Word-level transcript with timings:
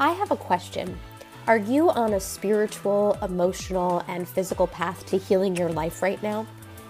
I 0.00 0.12
have 0.12 0.30
a 0.30 0.36
question. 0.36 0.98
Are 1.46 1.58
you 1.58 1.90
on 1.90 2.14
a 2.14 2.20
spiritual, 2.20 3.18
emotional, 3.20 4.02
and 4.08 4.26
physical 4.26 4.66
path 4.66 5.04
to 5.08 5.18
healing 5.18 5.54
your 5.54 5.68
life 5.68 6.00
right 6.00 6.22
now? 6.22 6.46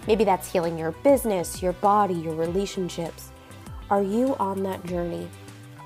Maybe 0.07 0.23
that's 0.23 0.49
healing 0.49 0.79
your 0.79 0.93
business, 0.93 1.61
your 1.61 1.73
body, 1.73 2.15
your 2.15 2.37
relationships. 2.37 3.33
Are 3.91 4.01
you 4.01 4.37
on 4.39 4.63
that 4.63 4.87
journey? 4.87 5.29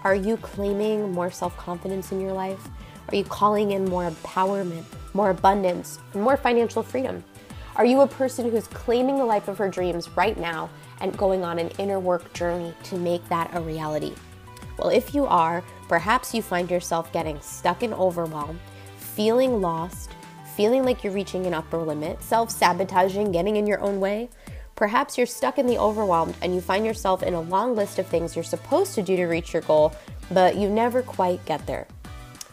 Are 0.02 0.14
you 0.14 0.37
claiming 0.37 1.12
more 1.12 1.30
self 1.30 1.56
confidence 1.56 2.12
in 2.12 2.20
your 2.20 2.34
life? 2.34 2.68
Are 3.09 3.16
you 3.16 3.25
calling 3.25 3.70
in 3.70 3.86
more 3.86 4.11
empowerment, 4.11 4.84
more 5.14 5.30
abundance, 5.30 6.00
and 6.12 6.22
more 6.22 6.36
financial 6.36 6.82
freedom? 6.82 7.25
Are 7.77 7.86
you 7.86 8.02
a 8.02 8.06
person 8.06 8.50
who's 8.50 8.66
claiming 8.66 9.16
the 9.16 9.25
life 9.25 9.48
of 9.48 9.56
her 9.56 9.70
dreams 9.70 10.11
right 10.11 10.38
now 10.38 10.68
and 11.00 11.16
going 11.16 11.43
on 11.43 11.59
an 11.59 11.70
inner 11.79 11.98
work 11.98 12.34
journey 12.34 12.75
to 12.82 12.98
make 12.98 13.27
that 13.30 13.48
a 13.54 13.62
reality? 13.62 14.12
Well, 14.77 14.91
if 14.91 15.14
you 15.14 15.25
are, 15.25 15.64
perhaps 15.88 16.34
you 16.34 16.43
find 16.43 16.70
yourself 16.70 17.12
getting 17.12 17.41
stuck 17.41 17.83
in 17.83 17.92
overwhelm, 17.95 18.59
feeling 18.97 19.61
lost, 19.61 20.11
feeling 20.56 20.84
like 20.84 21.02
you're 21.02 21.12
reaching 21.12 21.47
an 21.47 21.55
upper 21.55 21.79
limit, 21.79 22.23
self 22.23 22.51
sabotaging, 22.51 23.33
getting 23.33 23.56
in 23.56 23.66
your 23.66 23.80
own 23.80 24.01
way. 24.01 24.28
Perhaps 24.77 25.16
you're 25.16 25.27
stuck 25.27 25.59
in 25.59 25.66
the 25.66 25.78
overwhelmed 25.78 26.34
and 26.42 26.55
you 26.55 26.61
find 26.61 26.84
yourself 26.84 27.23
in 27.23 27.34
a 27.34 27.41
long 27.41 27.77
list 27.77 27.98
of 27.98 28.06
things 28.06 28.34
you're 28.34 28.42
supposed 28.42 28.95
to 28.95 29.02
do 29.02 29.16
to 29.16 29.27
reach 29.27 29.52
your 29.52 29.62
goal, 29.62 29.95
but 30.33 30.56
you 30.56 30.69
never 30.69 31.02
quite 31.02 31.45
get 31.45 31.65
there. 31.66 31.87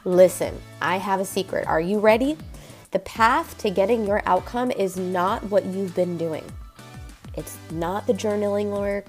Listen, 0.05 0.59
I 0.81 0.97
have 0.97 1.19
a 1.19 1.25
secret. 1.25 1.67
Are 1.67 1.81
you 1.81 1.99
ready? 1.99 2.37
The 2.91 2.99
path 2.99 3.57
to 3.59 3.69
getting 3.69 4.05
your 4.05 4.21
outcome 4.25 4.71
is 4.71 4.97
not 4.97 5.43
what 5.45 5.65
you've 5.65 5.95
been 5.95 6.17
doing. 6.17 6.43
It's 7.35 7.57
not 7.71 8.05
the 8.05 8.13
journaling 8.13 8.71
work, 8.71 9.05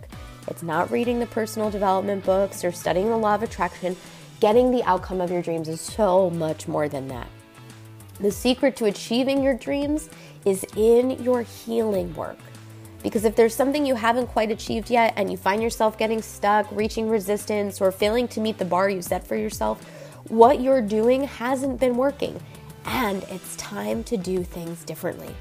it's 0.48 0.62
not 0.62 0.90
reading 0.90 1.18
the 1.18 1.26
personal 1.26 1.70
development 1.70 2.24
books 2.24 2.64
or 2.64 2.72
studying 2.72 3.08
the 3.08 3.16
law 3.16 3.34
of 3.34 3.42
attraction. 3.42 3.96
Getting 4.42 4.72
the 4.72 4.82
outcome 4.82 5.20
of 5.20 5.30
your 5.30 5.40
dreams 5.40 5.68
is 5.68 5.80
so 5.80 6.28
much 6.28 6.66
more 6.66 6.88
than 6.88 7.06
that. 7.06 7.28
The 8.18 8.32
secret 8.32 8.74
to 8.74 8.86
achieving 8.86 9.40
your 9.40 9.54
dreams 9.54 10.10
is 10.44 10.66
in 10.76 11.22
your 11.22 11.42
healing 11.42 12.12
work. 12.16 12.40
Because 13.04 13.24
if 13.24 13.36
there's 13.36 13.54
something 13.54 13.86
you 13.86 13.94
haven't 13.94 14.26
quite 14.26 14.50
achieved 14.50 14.90
yet 14.90 15.14
and 15.16 15.30
you 15.30 15.36
find 15.36 15.62
yourself 15.62 15.96
getting 15.96 16.20
stuck, 16.20 16.66
reaching 16.72 17.08
resistance, 17.08 17.80
or 17.80 17.92
failing 17.92 18.26
to 18.26 18.40
meet 18.40 18.58
the 18.58 18.64
bar 18.64 18.90
you 18.90 19.00
set 19.00 19.24
for 19.24 19.36
yourself, 19.36 19.80
what 20.26 20.60
you're 20.60 20.82
doing 20.82 21.22
hasn't 21.22 21.78
been 21.78 21.96
working. 21.96 22.40
And 22.84 23.22
it's 23.30 23.54
time 23.54 24.02
to 24.02 24.16
do 24.16 24.42
things 24.42 24.82
differently. 24.82 25.32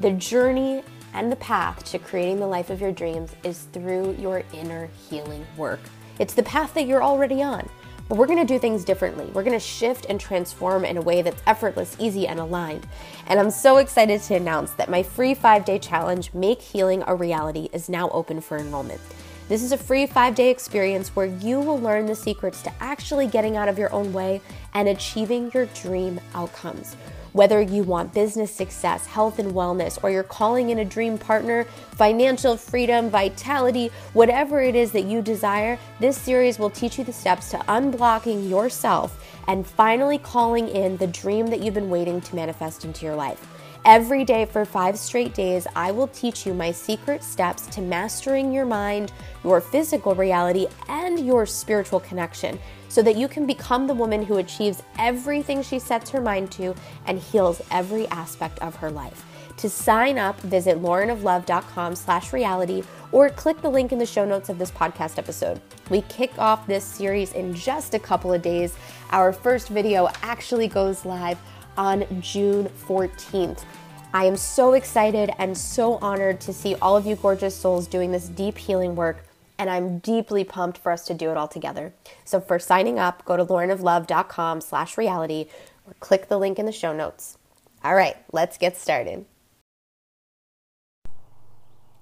The 0.00 0.10
journey 0.10 0.82
and 1.12 1.30
the 1.30 1.36
path 1.36 1.84
to 1.84 2.00
creating 2.00 2.40
the 2.40 2.48
life 2.48 2.70
of 2.70 2.80
your 2.80 2.90
dreams 2.90 3.30
is 3.44 3.68
through 3.72 4.16
your 4.18 4.42
inner 4.52 4.88
healing 5.08 5.46
work. 5.56 5.78
It's 6.18 6.34
the 6.34 6.42
path 6.42 6.74
that 6.74 6.88
you're 6.88 7.04
already 7.04 7.40
on. 7.40 7.68
But 8.08 8.18
we're 8.18 8.26
gonna 8.26 8.44
do 8.44 8.58
things 8.58 8.84
differently. 8.84 9.26
We're 9.32 9.44
gonna 9.44 9.58
shift 9.58 10.06
and 10.08 10.20
transform 10.20 10.84
in 10.84 10.96
a 10.98 11.02
way 11.02 11.22
that's 11.22 11.42
effortless, 11.46 11.96
easy, 11.98 12.26
and 12.26 12.38
aligned. 12.38 12.86
And 13.26 13.40
I'm 13.40 13.50
so 13.50 13.78
excited 13.78 14.20
to 14.22 14.34
announce 14.34 14.72
that 14.72 14.90
my 14.90 15.02
free 15.02 15.34
five 15.34 15.64
day 15.64 15.78
challenge, 15.78 16.32
Make 16.34 16.60
Healing 16.60 17.02
a 17.06 17.14
Reality, 17.14 17.68
is 17.72 17.88
now 17.88 18.10
open 18.10 18.40
for 18.40 18.58
enrollment. 18.58 19.00
This 19.48 19.62
is 19.62 19.72
a 19.72 19.78
free 19.78 20.06
five 20.06 20.34
day 20.34 20.50
experience 20.50 21.16
where 21.16 21.26
you 21.26 21.60
will 21.60 21.80
learn 21.80 22.06
the 22.06 22.14
secrets 22.14 22.62
to 22.62 22.72
actually 22.80 23.26
getting 23.26 23.56
out 23.56 23.68
of 23.68 23.78
your 23.78 23.92
own 23.92 24.12
way 24.12 24.40
and 24.74 24.88
achieving 24.88 25.50
your 25.52 25.66
dream 25.66 26.20
outcomes. 26.34 26.96
Whether 27.34 27.60
you 27.60 27.82
want 27.82 28.14
business 28.14 28.52
success, 28.52 29.06
health 29.06 29.40
and 29.40 29.54
wellness, 29.54 29.98
or 30.04 30.10
you're 30.10 30.22
calling 30.22 30.70
in 30.70 30.78
a 30.78 30.84
dream 30.84 31.18
partner, 31.18 31.64
financial 31.96 32.56
freedom, 32.56 33.10
vitality, 33.10 33.90
whatever 34.12 34.62
it 34.62 34.76
is 34.76 34.92
that 34.92 35.06
you 35.06 35.20
desire, 35.20 35.76
this 35.98 36.16
series 36.16 36.60
will 36.60 36.70
teach 36.70 36.96
you 36.96 37.02
the 37.02 37.12
steps 37.12 37.50
to 37.50 37.56
unblocking 37.66 38.48
yourself 38.48 39.20
and 39.48 39.66
finally 39.66 40.16
calling 40.16 40.68
in 40.68 40.96
the 40.98 41.08
dream 41.08 41.48
that 41.48 41.58
you've 41.58 41.74
been 41.74 41.90
waiting 41.90 42.20
to 42.20 42.36
manifest 42.36 42.84
into 42.84 43.04
your 43.04 43.16
life. 43.16 43.53
Every 43.86 44.24
day 44.24 44.46
for 44.46 44.64
five 44.64 44.98
straight 44.98 45.34
days, 45.34 45.66
I 45.76 45.90
will 45.90 46.08
teach 46.08 46.46
you 46.46 46.54
my 46.54 46.72
secret 46.72 47.22
steps 47.22 47.66
to 47.66 47.82
mastering 47.82 48.50
your 48.50 48.64
mind, 48.64 49.12
your 49.44 49.60
physical 49.60 50.14
reality, 50.14 50.68
and 50.88 51.20
your 51.20 51.44
spiritual 51.44 52.00
connection 52.00 52.58
so 52.88 53.02
that 53.02 53.16
you 53.16 53.28
can 53.28 53.44
become 53.44 53.86
the 53.86 53.92
woman 53.92 54.22
who 54.22 54.38
achieves 54.38 54.82
everything 54.98 55.62
she 55.62 55.78
sets 55.78 56.08
her 56.08 56.22
mind 56.22 56.50
to 56.52 56.74
and 57.04 57.18
heals 57.18 57.60
every 57.70 58.08
aspect 58.08 58.58
of 58.60 58.74
her 58.76 58.90
life. 58.90 59.26
To 59.58 59.68
sign 59.68 60.18
up, 60.18 60.40
visit 60.40 60.80
laurenoflove.com 60.80 61.94
slash 61.94 62.32
reality 62.32 62.82
or 63.12 63.28
click 63.28 63.60
the 63.60 63.68
link 63.68 63.92
in 63.92 63.98
the 63.98 64.06
show 64.06 64.24
notes 64.24 64.48
of 64.48 64.58
this 64.58 64.70
podcast 64.70 65.18
episode. 65.18 65.60
We 65.90 66.00
kick 66.02 66.36
off 66.38 66.66
this 66.66 66.84
series 66.84 67.34
in 67.34 67.54
just 67.54 67.92
a 67.92 67.98
couple 67.98 68.32
of 68.32 68.40
days. 68.40 68.74
Our 69.10 69.32
first 69.32 69.68
video 69.68 70.08
actually 70.22 70.68
goes 70.68 71.04
live 71.04 71.38
on 71.76 72.06
June 72.20 72.70
14th. 72.86 73.64
I 74.12 74.26
am 74.26 74.36
so 74.36 74.74
excited 74.74 75.30
and 75.38 75.58
so 75.58 75.94
honored 75.96 76.40
to 76.42 76.52
see 76.52 76.76
all 76.76 76.96
of 76.96 77.04
you 77.04 77.16
gorgeous 77.16 77.56
souls 77.56 77.88
doing 77.88 78.12
this 78.12 78.28
deep 78.28 78.56
healing 78.56 78.94
work, 78.94 79.24
and 79.58 79.68
I'm 79.68 79.98
deeply 79.98 80.44
pumped 80.44 80.78
for 80.78 80.92
us 80.92 81.04
to 81.06 81.14
do 81.14 81.30
it 81.30 81.36
all 81.36 81.48
together. 81.48 81.92
So 82.24 82.40
for 82.40 82.58
signing 82.58 82.98
up, 82.98 83.24
go 83.24 83.36
to 83.36 83.44
laurenoflove.com 83.44 84.60
slash 84.60 84.96
reality 84.96 85.46
or 85.86 85.94
click 86.00 86.28
the 86.28 86.38
link 86.38 86.58
in 86.58 86.66
the 86.66 86.72
show 86.72 86.92
notes. 86.92 87.38
All 87.82 87.94
right, 87.94 88.16
let's 88.32 88.56
get 88.56 88.76
started. 88.76 89.26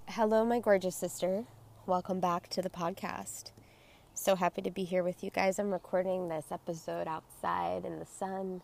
Hello, 0.06 0.44
my 0.44 0.60
gorgeous 0.60 0.94
sister. 0.94 1.44
Welcome 1.86 2.20
back 2.20 2.48
to 2.50 2.60
the 2.60 2.68
podcast. 2.68 3.52
So 4.14 4.36
happy 4.36 4.60
to 4.62 4.70
be 4.70 4.84
here 4.84 5.02
with 5.02 5.24
you 5.24 5.30
guys. 5.30 5.58
I'm 5.58 5.72
recording 5.72 6.28
this 6.28 6.52
episode 6.52 7.08
outside 7.08 7.86
in 7.86 7.98
the 7.98 8.06
sun 8.06 8.60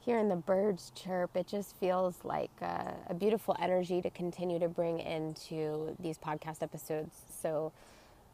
hearing 0.00 0.28
the 0.28 0.36
birds 0.36 0.92
chirp, 0.94 1.36
it 1.36 1.46
just 1.46 1.76
feels 1.76 2.16
like 2.24 2.50
a, 2.62 2.94
a, 3.08 3.14
beautiful 3.14 3.54
energy 3.60 4.00
to 4.00 4.08
continue 4.10 4.58
to 4.58 4.68
bring 4.68 4.98
into 4.98 5.94
these 6.00 6.16
podcast 6.16 6.62
episodes. 6.62 7.20
So, 7.42 7.72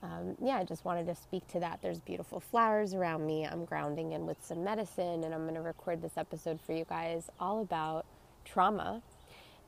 um, 0.02 0.36
yeah, 0.40 0.58
I 0.58 0.64
just 0.64 0.84
wanted 0.84 1.06
to 1.06 1.14
speak 1.16 1.46
to 1.48 1.60
that. 1.60 1.80
There's 1.82 1.98
beautiful 1.98 2.38
flowers 2.38 2.94
around 2.94 3.26
me. 3.26 3.44
I'm 3.44 3.64
grounding 3.64 4.12
in 4.12 4.26
with 4.26 4.36
some 4.44 4.62
medicine, 4.62 5.24
and 5.24 5.34
I'm 5.34 5.42
going 5.42 5.54
to 5.54 5.60
record 5.60 6.02
this 6.02 6.16
episode 6.16 6.60
for 6.60 6.72
you 6.72 6.84
guys 6.88 7.30
all 7.40 7.62
about 7.62 8.06
trauma. 8.44 9.02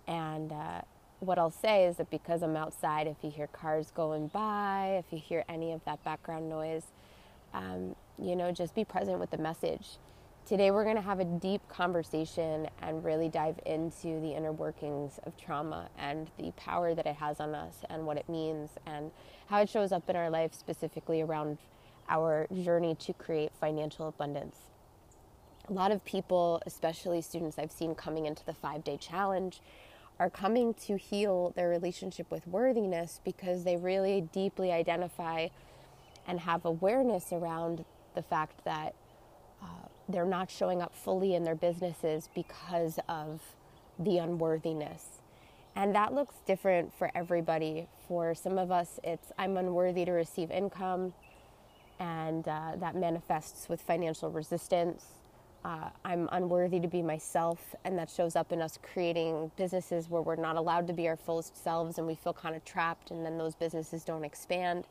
And 0.07 0.53
uh, 0.53 0.83
what 1.19 1.37
I'll 1.37 1.51
say 1.51 1.87
is 1.87 1.97
that 1.97 2.11
because 2.11 2.43
I'm 2.43 2.57
outside, 2.57 3.09
if 3.09 3.17
you 3.23 3.31
hear 3.31 3.49
cars 3.49 3.91
going 3.91 4.29
by, 4.29 5.03
if 5.05 5.13
you 5.13 5.19
hear 5.19 5.45
any 5.49 5.73
of 5.73 5.85
that 5.85 6.05
background 6.05 6.49
noise, 6.49 6.85
um, 7.53 7.97
you 8.23 8.37
know, 8.37 8.53
just 8.53 8.77
be 8.77 8.85
present 8.85 9.19
with 9.19 9.31
the 9.33 9.39
message 9.39 9.99
Today, 10.49 10.71
we're 10.71 10.85
going 10.85 10.97
to 10.97 11.03
have 11.03 11.21
a 11.21 11.27
deep 11.27 11.61
conversation 11.69 12.71
and 12.81 13.05
really 13.05 13.29
dive 13.29 13.61
into 13.67 14.19
the 14.21 14.35
inner 14.35 14.51
workings 14.51 15.21
of 15.25 15.37
trauma 15.37 15.91
and 15.99 16.31
the 16.39 16.53
power 16.53 16.95
that 16.95 17.05
it 17.05 17.17
has 17.17 17.39
on 17.39 17.55
us 17.55 17.75
and 17.91 18.07
what 18.07 18.17
it 18.17 18.27
means 18.31 18.71
and 18.87 19.11
how 19.49 19.61
it 19.61 19.69
shows 19.69 19.93
up 19.93 20.09
in 20.09 20.17
our 20.17 20.31
life, 20.31 20.55
specifically 20.55 21.21
around 21.21 21.59
our 22.09 22.47
journey 22.63 22.95
to 22.95 23.13
create 23.13 23.53
financial 23.61 24.09
abundance. 24.09 24.57
A 25.69 25.73
lot 25.75 25.93
of 25.93 26.03
people, 26.07 26.63
especially 26.65 27.21
students 27.21 27.59
I've 27.59 27.71
seen 27.71 27.95
coming 27.95 28.25
into 28.25 28.43
the 28.47 28.55
five 28.55 28.83
day 28.83 28.97
challenge, 28.97 29.61
are 30.19 30.31
coming 30.31 30.73
to 30.87 30.97
heal 30.97 31.53
their 31.57 31.69
relationship 31.69 32.31
with 32.31 32.47
worthiness 32.47 33.21
because 33.23 33.65
they 33.65 33.77
really 33.77 34.23
deeply 34.33 34.73
identify 34.73 35.49
and 36.27 36.41
have 36.41 36.65
awareness 36.65 37.35
around 37.35 37.85
the 38.15 38.23
fact 38.23 38.65
that 38.65 38.95
uh, 39.63 39.89
they're 40.09 40.25
not 40.25 40.51
showing 40.51 40.81
up 40.83 40.95
fully 40.95 41.35
in 41.35 41.45
their 41.45 41.55
businesses 41.55 42.29
because 42.35 42.99
of 43.09 43.43
the 43.99 44.19
unworthiness. 44.19 45.21
And 45.77 45.95
that 45.95 46.13
looks 46.15 46.37
different 46.47 46.93
for 46.95 47.11
everybody. 47.15 47.89
For 48.09 48.35
some 48.35 48.59
of 48.59 48.71
us, 48.73 48.99
it's 49.05 49.31
I'm 49.39 49.57
unworthy 49.57 50.05
to 50.05 50.13
receive 50.13 50.51
income, 50.51 51.13
and 52.01 52.47
uh, 52.49 52.73
that 52.77 52.97
manifests 52.97 53.69
with 53.69 53.81
financial 53.81 54.31
resistance. 54.31 55.05
Uh, 55.65 55.91
I'm 56.05 56.29
unworthy 56.33 56.81
to 56.81 56.89
be 56.89 57.03
myself, 57.03 57.75
and 57.85 57.99
that 57.99 58.11
shows 58.11 58.37
up 58.37 58.53
in 58.53 58.63
us 58.63 58.79
creating 58.93 59.51
businesses 59.57 60.09
where 60.09 60.23
we're 60.23 60.37
not 60.37 60.57
allowed 60.57 60.87
to 60.87 60.93
be 60.93 61.09
our 61.09 61.17
fullest 61.17 61.63
selves 61.63 61.99
and 61.99 62.07
we 62.07 62.15
feel 62.15 62.33
kind 62.33 62.57
of 62.57 62.65
trapped, 62.65 63.11
and 63.11 63.25
then 63.25 63.39
those 63.39 63.55
businesses 63.55 64.05
don't 64.05 64.25
expand. 64.25 64.85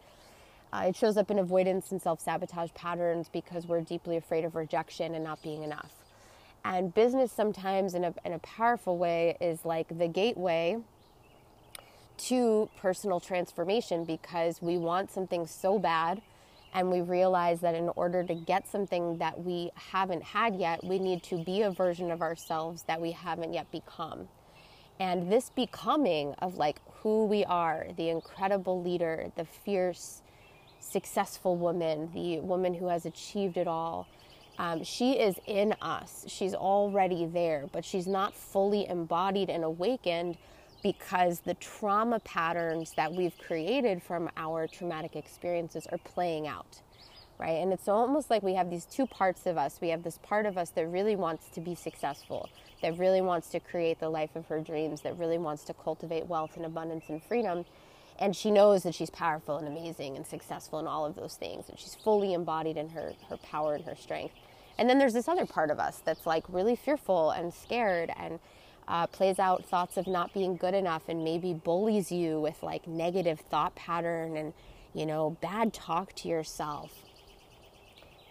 Uh, 0.71 0.85
it 0.89 0.95
shows 0.95 1.17
up 1.17 1.31
in 1.31 1.39
avoidance 1.39 1.91
and 1.91 2.01
self 2.01 2.21
sabotage 2.21 2.71
patterns 2.73 3.29
because 3.31 3.65
we're 3.67 3.81
deeply 3.81 4.17
afraid 4.17 4.43
of 4.43 4.55
rejection 4.55 5.15
and 5.15 5.23
not 5.23 5.41
being 5.41 5.63
enough. 5.63 5.91
And 6.65 6.93
business, 6.93 7.31
sometimes 7.31 7.93
in 7.93 8.03
a, 8.03 8.13
in 8.25 8.33
a 8.33 8.39
powerful 8.39 8.97
way, 8.97 9.37
is 9.39 9.63
like 9.63 9.97
the 9.97 10.07
gateway 10.07 10.77
to 12.17 12.69
personal 12.77 13.19
transformation 13.19 14.03
because 14.03 14.61
we 14.61 14.77
want 14.77 15.11
something 15.11 15.47
so 15.47 15.79
bad 15.79 16.21
and 16.73 16.91
we 16.91 17.01
realize 17.01 17.61
that 17.61 17.75
in 17.75 17.89
order 17.95 18.23
to 18.23 18.35
get 18.35 18.67
something 18.67 19.17
that 19.19 19.43
we 19.43 19.71
haven't 19.75 20.23
had 20.23 20.55
yet, 20.55 20.83
we 20.83 20.99
need 20.99 21.23
to 21.23 21.43
be 21.43 21.61
a 21.61 21.71
version 21.71 22.11
of 22.11 22.21
ourselves 22.21 22.83
that 22.83 22.99
we 22.99 23.11
haven't 23.11 23.53
yet 23.53 23.71
become. 23.71 24.27
And 24.99 25.31
this 25.31 25.51
becoming 25.51 26.33
of 26.39 26.55
like 26.55 26.81
who 27.01 27.25
we 27.25 27.45
are, 27.45 27.87
the 27.95 28.09
incredible 28.09 28.81
leader, 28.81 29.31
the 29.35 29.45
fierce, 29.45 30.21
successful 30.91 31.55
woman, 31.55 32.09
the 32.13 32.39
woman 32.39 32.73
who 32.73 32.87
has 32.87 33.05
achieved 33.05 33.57
it 33.57 33.67
all, 33.67 34.07
Um, 34.59 34.83
she 34.83 35.11
is 35.19 35.35
in 35.45 35.75
us. 35.83 36.25
She's 36.27 36.55
already 36.55 37.27
there, 37.27 37.67
but 37.71 37.85
she's 37.85 38.07
not 38.07 38.33
fully 38.33 38.87
embodied 38.89 39.49
and 39.51 39.63
awakened 39.63 40.37
because 40.81 41.41
the 41.41 41.53
trauma 41.53 42.19
patterns 42.19 42.93
that 42.95 43.13
we've 43.13 43.37
created 43.37 44.01
from 44.01 44.31
our 44.35 44.67
traumatic 44.67 45.15
experiences 45.15 45.85
are 45.91 45.99
playing 45.99 46.47
out, 46.47 46.81
right? 47.37 47.61
And 47.61 47.71
it's 47.71 47.87
almost 47.87 48.31
like 48.31 48.41
we 48.41 48.55
have 48.55 48.69
these 48.71 48.85
two 48.85 49.05
parts 49.05 49.45
of 49.45 49.57
us. 49.57 49.79
We 49.79 49.89
have 49.89 50.01
this 50.01 50.17
part 50.23 50.47
of 50.47 50.57
us 50.57 50.71
that 50.71 50.87
really 50.87 51.15
wants 51.15 51.49
to 51.53 51.61
be 51.61 51.75
successful, 51.75 52.49
that 52.81 52.97
really 52.97 53.21
wants 53.21 53.49
to 53.49 53.59
create 53.59 53.99
the 53.99 54.09
life 54.09 54.35
of 54.35 54.47
her 54.47 54.59
dreams, 54.59 55.01
that 55.01 55.19
really 55.19 55.37
wants 55.37 55.65
to 55.65 55.73
cultivate 55.73 56.25
wealth 56.25 56.57
and 56.57 56.65
abundance 56.65 57.05
and 57.09 57.21
freedom. 57.21 57.65
And 58.19 58.35
she 58.35 58.49
knows 58.49 58.83
that 58.83 58.95
she's 58.95 59.09
powerful 59.09 59.57
and 59.57 59.67
amazing 59.67 60.15
and 60.15 60.25
successful 60.25 60.79
and 60.79 60.87
all 60.87 61.05
of 61.05 61.15
those 61.15 61.35
things, 61.35 61.69
and 61.69 61.77
she's 61.77 61.95
fully 61.95 62.33
embodied 62.33 62.77
in 62.77 62.89
her, 62.89 63.13
her 63.29 63.37
power 63.37 63.75
and 63.75 63.85
her 63.85 63.95
strength. 63.95 64.33
And 64.77 64.89
then 64.89 64.97
there's 64.97 65.13
this 65.13 65.27
other 65.27 65.45
part 65.45 65.69
of 65.69 65.79
us 65.79 66.01
that's 66.03 66.25
like 66.25 66.43
really 66.49 66.75
fearful 66.75 67.31
and 67.31 67.53
scared 67.53 68.11
and 68.17 68.39
uh, 68.87 69.07
plays 69.07 69.39
out 69.39 69.65
thoughts 69.65 69.97
of 69.97 70.07
not 70.07 70.33
being 70.33 70.55
good 70.55 70.73
enough 70.73 71.09
and 71.09 71.23
maybe 71.23 71.53
bullies 71.53 72.11
you 72.11 72.39
with 72.39 72.63
like 72.63 72.87
negative 72.87 73.39
thought 73.39 73.75
pattern 73.75 74.37
and 74.37 74.53
you 74.93 75.05
know 75.05 75.37
bad 75.41 75.73
talk 75.73 76.13
to 76.13 76.27
yourself. 76.27 76.91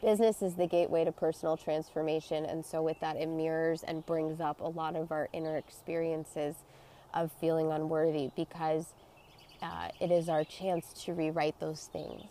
Business 0.02 0.42
is 0.42 0.54
the 0.54 0.66
gateway 0.66 1.04
to 1.04 1.12
personal 1.12 1.56
transformation. 1.56 2.44
And 2.44 2.64
so 2.64 2.82
with 2.82 3.00
that 3.00 3.16
it 3.16 3.26
mirrors 3.28 3.82
and 3.82 4.04
brings 4.06 4.40
up 4.40 4.60
a 4.60 4.68
lot 4.68 4.94
of 4.94 5.10
our 5.10 5.28
inner 5.32 5.56
experiences 5.56 6.54
of 7.12 7.32
feeling 7.40 7.72
unworthy 7.72 8.30
because 8.36 8.92
uh, 9.62 9.88
it 10.00 10.10
is 10.10 10.28
our 10.28 10.44
chance 10.44 10.92
to 11.04 11.12
rewrite 11.12 11.58
those 11.60 11.88
things 11.92 12.24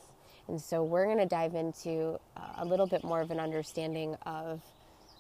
and 0.48 0.62
so 0.62 0.84
we're 0.84 1.06
going 1.06 1.18
to 1.18 1.26
dive 1.26 1.56
into 1.56 2.20
uh, 2.38 2.42
a 2.58 2.66
little 2.66 2.86
bit 2.86 3.04
more 3.04 3.22
of 3.22 3.32
an 3.32 3.40
understanding 3.40 4.16
of 4.26 4.62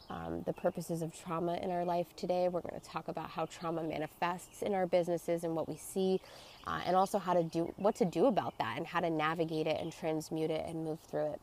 um, 0.10 0.44
the 0.46 0.54
purposes 0.54 1.02
of 1.02 1.18
trauma 1.18 1.58
in 1.64 1.72
our 1.72 1.84
life 1.84 2.06
today. 2.16 2.48
We're 2.48 2.62
going 2.62 2.80
to 2.80 2.88
talk 2.88 3.08
about 3.08 3.32
how 3.32 3.46
trauma 3.46 3.82
manifests 3.82 4.62
in 4.62 4.76
our 4.76 4.86
businesses 4.86 5.44
and 5.44 5.56
what 5.56 5.68
we 5.68 5.78
see, 5.78 6.22
uh, 6.68 6.82
and 6.86 6.96
also 6.96 7.18
how 7.18 7.34
to 7.34 7.42
do 7.42 7.74
what 7.78 7.96
to 7.96 8.06
do 8.06 8.28
about 8.28 8.56
that 8.60 8.78
and 8.78 8.86
how 8.86 9.00
to 9.00 9.10
navigate 9.10 9.66
it 9.66 9.82
and 9.82 9.92
transmute 9.92 10.52
it 10.52 10.64
and 10.68 10.86
move 10.86 11.00
through 11.10 11.34
it. 11.34 11.42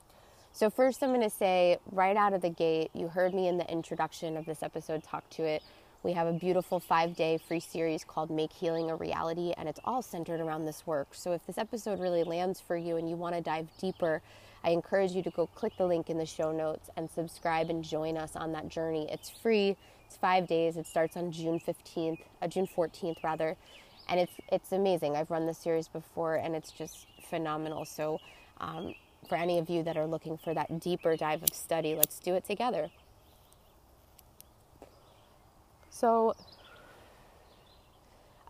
So, 0.53 0.71
first, 0.71 1.03
I'm 1.03 1.09
going 1.11 1.23
to 1.23 1.31
say 1.31 1.79
right 1.91 2.17
out 2.17 2.35
of 2.35 2.43
the 2.43 2.51
gate, 2.51 2.91
you 2.95 3.09
heard 3.09 3.35
me 3.35 3.49
in 3.49 3.59
the 3.59 3.69
introduction 3.69 4.37
of 4.37 4.47
this 4.47 4.63
episode 4.63 5.03
talk 5.03 5.29
to 5.31 5.43
it. 5.43 5.63
We 6.05 6.15
have 6.15 6.27
a 6.27 6.33
beautiful 6.33 6.81
five 6.81 7.15
day 7.15 7.39
free 7.39 7.61
series 7.61 8.03
called 8.03 8.29
Make 8.29 8.53
Healing 8.53 8.91
a 8.91 8.97
Reality, 8.97 9.53
and 9.57 9.69
it's 9.69 9.79
all 9.85 10.03
centered 10.03 10.41
around 10.41 10.65
this 10.65 10.85
work. 10.85 11.15
So, 11.15 11.31
if 11.31 11.47
this 11.47 11.59
episode 11.59 12.01
really 12.01 12.25
lands 12.25 12.61
for 12.61 12.77
you 12.77 12.97
and 12.97 13.09
you 13.09 13.15
want 13.15 13.37
to 13.37 13.41
dive 13.41 13.69
deeper, 13.79 14.21
I 14.65 14.71
encourage 14.71 15.13
you 15.13 15.23
to 15.23 15.31
go 15.31 15.47
click 15.47 15.75
the 15.79 15.87
link 15.87 16.11
in 16.11 16.19
the 16.19 16.27
show 16.27 16.51
notes 16.51 16.91
and 16.97 17.09
subscribe 17.09 17.71
and 17.71 17.85
join 17.85 18.17
us 18.17 18.35
on 18.35 18.51
that 18.51 18.67
journey. 18.67 19.07
It's 19.13 19.31
free. 19.31 19.77
It's 20.05 20.17
five 20.17 20.49
days. 20.49 20.77
It 20.77 20.89
starts 20.89 21.17
on 21.17 21.31
June 21.31 21.61
15th, 21.61 22.19
uh, 22.43 22.49
June 22.49 22.67
14th 22.67 23.23
rather, 23.23 23.57
and 24.09 24.19
it's 24.19 24.35
it's 24.51 24.73
amazing. 24.73 25.15
I've 25.15 25.31
run 25.31 25.47
this 25.47 25.59
series 25.59 25.87
before, 25.87 26.35
and 26.35 26.57
it's 26.57 26.73
just 26.73 27.07
phenomenal. 27.31 27.85
So, 27.85 28.19
um, 28.61 28.97
for 29.29 29.37
any 29.37 29.61
of 29.61 29.71
you 29.71 29.85
that 29.85 29.97
are 29.97 30.07
looking 30.09 30.37
for 30.37 30.53
that 30.53 30.81
deeper 30.81 31.17
dive 31.17 31.45
of 31.45 31.51
study, 31.51 31.95
let's 31.95 32.19
do 32.19 32.35
it 32.35 32.45
together. 32.45 32.91
So, 35.95 36.35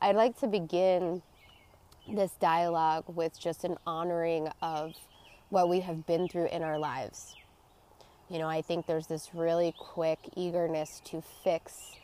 I'd 0.00 0.15
like 0.15 0.39
to 0.41 0.47
begin 0.47 1.23
this 2.09 2.31
dialogue 2.41 3.05
with 3.09 3.39
just 3.39 3.65
an 3.65 3.77
honoring 3.85 4.49
of 4.62 4.94
what 5.50 5.69
we 5.69 5.81
have 5.81 6.06
been 6.06 6.29
through 6.29 6.47
in 6.47 6.62
our 6.62 6.79
lives. 6.79 7.35
You 8.31 8.39
know, 8.39 8.49
I 8.49 8.62
think 8.62 8.87
there's 8.87 9.09
this 9.09 9.31
really 9.35 9.75
quick 9.77 10.21
eagerness 10.37 11.03
to 11.06 11.21
fix 11.43 11.97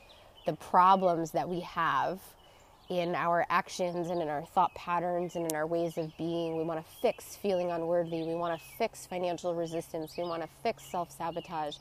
the 0.45 0.55
problems 0.55 1.31
that 1.31 1.49
we 1.49 1.61
have 1.61 2.19
in 2.89 3.15
our 3.15 3.47
actions 3.49 4.11
and 4.11 4.21
in 4.21 4.29
our 4.29 4.45
thought 4.45 4.75
patterns 4.75 5.37
and 5.37 5.51
in 5.51 5.57
our 5.57 5.67
ways 5.67 5.97
of 5.99 6.15
being. 6.19 6.57
We 6.57 6.65
want 6.65 6.85
to 6.85 6.93
fix 7.01 7.37
feeling 7.37 7.71
unworthy. 7.71 8.25
We 8.25 8.35
want 8.35 8.59
to 8.59 8.67
fix 8.77 9.07
financial 9.07 9.55
resistance. 9.55 10.15
We 10.19 10.25
want 10.25 10.43
to 10.43 10.49
fix 10.65 10.83
self 10.83 11.13
sabotage. 11.17 11.77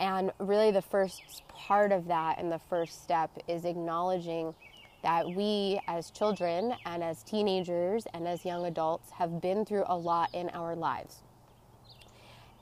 And 0.00 0.32
really, 0.38 0.70
the 0.70 0.82
first 0.82 1.42
part 1.48 1.92
of 1.92 2.06
that 2.08 2.38
and 2.38 2.50
the 2.50 2.58
first 2.58 3.02
step 3.02 3.30
is 3.46 3.66
acknowledging 3.66 4.54
that 5.02 5.28
we 5.28 5.80
as 5.86 6.10
children 6.10 6.74
and 6.86 7.04
as 7.04 7.22
teenagers 7.22 8.06
and 8.14 8.26
as 8.26 8.44
young 8.44 8.64
adults 8.66 9.10
have 9.12 9.40
been 9.40 9.64
through 9.64 9.84
a 9.86 9.96
lot 9.96 10.34
in 10.34 10.48
our 10.50 10.74
lives. 10.74 11.18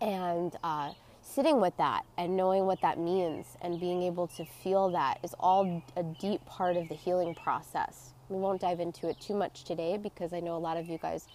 And 0.01 0.55
uh, 0.63 0.93
sitting 1.23 1.61
with 1.61 1.77
that 1.77 2.05
and 2.17 2.37
knowing 2.37 2.67
what 2.67 2.81
that 2.81 2.99
means 2.99 3.47
and 3.61 3.79
being 3.79 4.03
able 4.03 4.27
to 4.27 4.45
feel 4.45 4.91
that 4.91 5.19
is 5.23 5.35
all 5.39 5.83
a 5.97 6.03
deep 6.03 6.45
part 6.45 6.77
of 6.77 6.89
the 6.89 6.95
healing 6.95 7.35
process. 7.35 8.15
We 8.29 8.39
won't 8.39 8.61
dive 8.61 8.81
into 8.81 9.09
it 9.09 9.21
too 9.21 9.35
much 9.35 9.65
today 9.65 9.97
because 9.97 10.33
I 10.33 10.41
know 10.41 10.57
a 10.57 10.59
lot 10.59 10.77
of 10.77 10.89
you 10.89 10.99
guys 10.99 11.27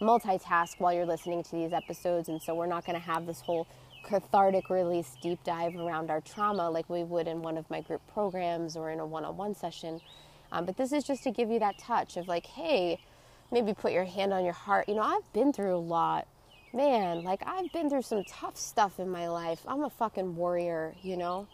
multitask 0.00 0.74
while 0.78 0.92
you're 0.92 1.06
listening 1.06 1.42
to 1.42 1.50
these 1.52 1.72
episodes, 1.72 2.28
and 2.28 2.40
so 2.40 2.54
we're 2.54 2.66
not 2.66 2.86
going 2.86 2.98
to 2.98 3.04
have 3.04 3.26
this 3.26 3.40
whole 3.40 3.66
cathartic 4.02 4.70
release 4.70 5.16
deep 5.22 5.42
dive 5.44 5.76
around 5.76 6.10
our 6.10 6.20
trauma 6.20 6.70
like 6.70 6.88
we 6.88 7.04
would 7.04 7.28
in 7.28 7.42
one 7.42 7.56
of 7.56 7.68
my 7.70 7.80
group 7.80 8.00
programs 8.12 8.76
or 8.76 8.90
in 8.90 9.00
a 9.00 9.06
one 9.06 9.24
on 9.24 9.36
one 9.36 9.54
session. 9.54 10.00
Um, 10.52 10.64
but 10.64 10.76
this 10.76 10.92
is 10.92 11.04
just 11.04 11.22
to 11.24 11.30
give 11.30 11.50
you 11.50 11.58
that 11.60 11.78
touch 11.78 12.16
of 12.16 12.26
like, 12.28 12.46
hey, 12.46 12.98
maybe 13.52 13.74
put 13.74 13.92
your 13.92 14.04
hand 14.04 14.32
on 14.32 14.44
your 14.44 14.52
heart. 14.52 14.88
You 14.88 14.94
know, 14.94 15.02
I've 15.02 15.32
been 15.32 15.52
through 15.52 15.76
a 15.76 15.78
lot. 15.78 16.26
Man, 16.72 17.24
like 17.24 17.42
I've 17.46 17.72
been 17.72 17.90
through 17.90 18.02
some 18.02 18.24
tough 18.24 18.56
stuff 18.56 19.00
in 19.00 19.08
my 19.08 19.28
life. 19.28 19.60
I'm 19.66 19.82
a 19.82 19.90
fucking 19.90 20.36
warrior, 20.36 20.94
you 21.02 21.16
know? 21.16 21.48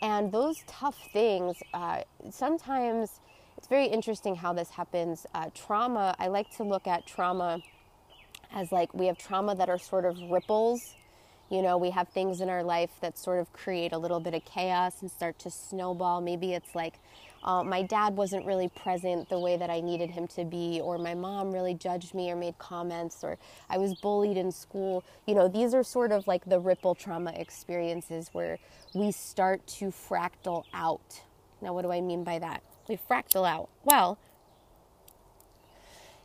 And 0.00 0.30
those 0.30 0.62
tough 0.66 0.96
things, 1.12 1.56
uh, 1.72 2.02
sometimes 2.30 3.20
it's 3.56 3.66
very 3.66 3.86
interesting 3.86 4.36
how 4.36 4.52
this 4.52 4.70
happens. 4.70 5.26
Uh, 5.34 5.50
trauma, 5.54 6.14
I 6.18 6.28
like 6.28 6.50
to 6.56 6.62
look 6.62 6.86
at 6.86 7.06
trauma 7.06 7.60
as 8.52 8.70
like 8.70 8.92
we 8.94 9.06
have 9.06 9.18
trauma 9.18 9.54
that 9.54 9.68
are 9.68 9.78
sort 9.78 10.04
of 10.04 10.18
ripples. 10.30 10.94
You 11.50 11.62
know, 11.62 11.76
we 11.76 11.90
have 11.90 12.08
things 12.08 12.40
in 12.40 12.48
our 12.48 12.62
life 12.62 12.90
that 13.00 13.18
sort 13.18 13.38
of 13.38 13.52
create 13.52 13.92
a 13.92 13.98
little 13.98 14.20
bit 14.20 14.34
of 14.34 14.44
chaos 14.44 15.02
and 15.02 15.10
start 15.10 15.38
to 15.40 15.50
snowball. 15.50 16.20
Maybe 16.20 16.54
it's 16.54 16.74
like 16.74 16.94
uh, 17.44 17.62
my 17.62 17.82
dad 17.82 18.16
wasn't 18.16 18.46
really 18.46 18.68
present 18.68 19.28
the 19.28 19.38
way 19.38 19.56
that 19.58 19.68
I 19.68 19.80
needed 19.80 20.10
him 20.10 20.26
to 20.28 20.44
be, 20.44 20.80
or 20.82 20.96
my 20.96 21.14
mom 21.14 21.52
really 21.52 21.74
judged 21.74 22.14
me 22.14 22.30
or 22.30 22.36
made 22.36 22.56
comments, 22.58 23.22
or 23.22 23.36
I 23.68 23.76
was 23.76 23.94
bullied 23.94 24.38
in 24.38 24.50
school. 24.50 25.04
You 25.26 25.34
know, 25.34 25.46
these 25.46 25.74
are 25.74 25.82
sort 25.82 26.10
of 26.10 26.26
like 26.26 26.46
the 26.46 26.58
ripple 26.58 26.94
trauma 26.94 27.32
experiences 27.36 28.30
where 28.32 28.58
we 28.94 29.12
start 29.12 29.66
to 29.66 29.86
fractal 29.86 30.64
out. 30.72 31.20
Now, 31.60 31.74
what 31.74 31.82
do 31.82 31.92
I 31.92 32.00
mean 32.00 32.24
by 32.24 32.38
that? 32.38 32.62
We 32.88 32.96
fractal 32.96 33.46
out. 33.46 33.68
Well, 33.84 34.18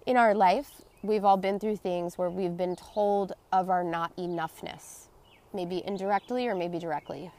in 0.06 0.16
our 0.16 0.34
life, 0.34 0.82
we've 1.04 1.26
all 1.26 1.38
been 1.38 1.60
through 1.60 1.78
things 1.78 2.18
where 2.18 2.30
we've 2.30 2.56
been 2.56 2.78
told 2.78 3.34
of 3.52 3.70
our 3.70 3.84
not 3.84 4.16
enoughness, 4.16 5.09
maybe 5.54 5.84
indirectly 5.86 6.48
or 6.48 6.56
maybe 6.56 6.80
directly. 6.80 7.32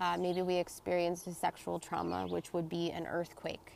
Uh, 0.00 0.16
maybe 0.18 0.42
we 0.42 0.56
experienced 0.56 1.26
a 1.26 1.34
sexual 1.34 1.78
trauma, 1.78 2.26
which 2.26 2.52
would 2.52 2.68
be 2.68 2.90
an 2.90 3.06
earthquake, 3.06 3.72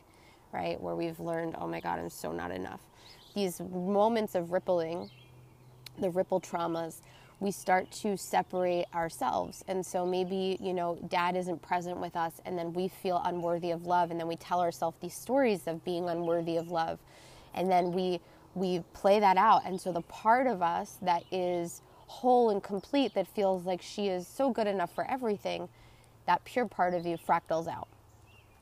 right? 0.53 0.79
Where 0.79 0.95
we've 0.95 1.19
learned, 1.19 1.55
oh 1.57 1.67
my 1.67 1.79
God, 1.79 1.99
I'm 1.99 2.09
so 2.09 2.31
not 2.31 2.51
enough. 2.51 2.81
These 3.33 3.59
moments 3.59 4.35
of 4.35 4.51
rippling, 4.51 5.09
the 5.99 6.09
ripple 6.09 6.39
traumas, 6.39 6.97
we 7.39 7.49
start 7.49 7.91
to 7.91 8.15
separate 8.17 8.85
ourselves. 8.93 9.63
And 9.67 9.83
so 9.83 10.05
maybe, 10.05 10.57
you 10.61 10.73
know, 10.73 10.99
dad 11.07 11.35
isn't 11.35 11.61
present 11.63 11.97
with 11.97 12.15
us, 12.15 12.39
and 12.45 12.55
then 12.57 12.71
we 12.71 12.87
feel 12.87 13.19
unworthy 13.25 13.71
of 13.71 13.87
love, 13.87 14.11
and 14.11 14.19
then 14.19 14.27
we 14.27 14.35
tell 14.35 14.61
ourselves 14.61 14.97
these 15.01 15.15
stories 15.15 15.61
of 15.65 15.83
being 15.83 16.07
unworthy 16.07 16.57
of 16.57 16.69
love. 16.69 16.99
And 17.55 17.69
then 17.69 17.91
we 17.91 18.21
we 18.53 18.83
play 18.93 19.19
that 19.19 19.37
out. 19.37 19.61
And 19.65 19.79
so 19.79 19.91
the 19.91 20.01
part 20.01 20.45
of 20.45 20.61
us 20.61 20.97
that 21.01 21.23
is 21.31 21.81
whole 22.11 22.49
and 22.49 22.61
complete 22.61 23.13
that 23.13 23.27
feels 23.27 23.65
like 23.65 23.81
she 23.81 24.07
is 24.09 24.27
so 24.27 24.51
good 24.51 24.67
enough 24.67 24.93
for 24.93 25.09
everything 25.09 25.69
that 26.27 26.43
pure 26.43 26.67
part 26.67 26.93
of 26.93 27.05
you 27.05 27.17
fractals 27.17 27.67
out. 27.67 27.87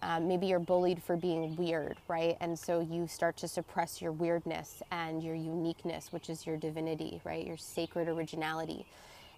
Um, 0.01 0.27
maybe 0.29 0.45
you're 0.45 0.59
bullied 0.59 1.03
for 1.03 1.17
being 1.17 1.55
weird, 1.57 1.97
right? 2.07 2.37
And 2.39 2.57
so 2.57 2.79
you 2.79 3.07
start 3.07 3.35
to 3.37 3.47
suppress 3.47 4.01
your 4.01 4.13
weirdness 4.13 4.81
and 4.91 5.21
your 5.21 5.35
uniqueness, 5.35 6.13
which 6.13 6.29
is 6.29 6.47
your 6.47 6.55
divinity, 6.55 7.19
right? 7.25 7.45
Your 7.45 7.57
sacred 7.57 8.07
originality. 8.07 8.85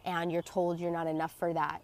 And 0.06 0.32
you're 0.32 0.44
told 0.44 0.80
you're 0.80 0.92
not 0.92 1.08
enough 1.08 1.34
for 1.40 1.54
that, 1.54 1.82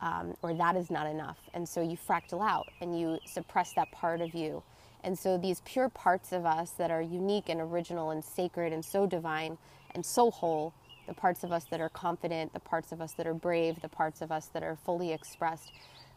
um, 0.00 0.36
or 0.42 0.54
that 0.54 0.76
is 0.76 0.90
not 0.90 1.06
enough. 1.06 1.38
And 1.54 1.68
so 1.68 1.80
you 1.82 1.96
fractal 1.96 2.46
out 2.46 2.68
and 2.80 2.98
you 2.98 3.18
suppress 3.24 3.72
that 3.72 3.90
part 3.90 4.20
of 4.20 4.32
you. 4.34 4.62
And 5.02 5.18
so 5.18 5.38
these 5.38 5.62
pure 5.64 5.88
parts 5.88 6.30
of 6.30 6.44
us 6.44 6.70
that 6.72 6.90
are 6.90 7.02
unique 7.02 7.48
and 7.48 7.60
original 7.60 8.10
and 8.10 8.22
sacred 8.22 8.72
and 8.72 8.84
so 8.84 9.06
divine 9.06 9.58
and 9.94 10.04
so 10.04 10.30
whole 10.30 10.72
the 11.10 11.14
parts 11.14 11.42
of 11.42 11.50
us 11.50 11.64
that 11.64 11.80
are 11.80 11.88
confident, 11.88 12.52
the 12.52 12.60
parts 12.60 12.92
of 12.92 13.00
us 13.00 13.14
that 13.14 13.26
are 13.26 13.34
brave, 13.34 13.82
the 13.82 13.88
parts 13.88 14.22
of 14.22 14.30
us 14.30 14.46
that 14.46 14.62
are 14.62 14.76
fully 14.76 15.12
expressed, 15.12 15.72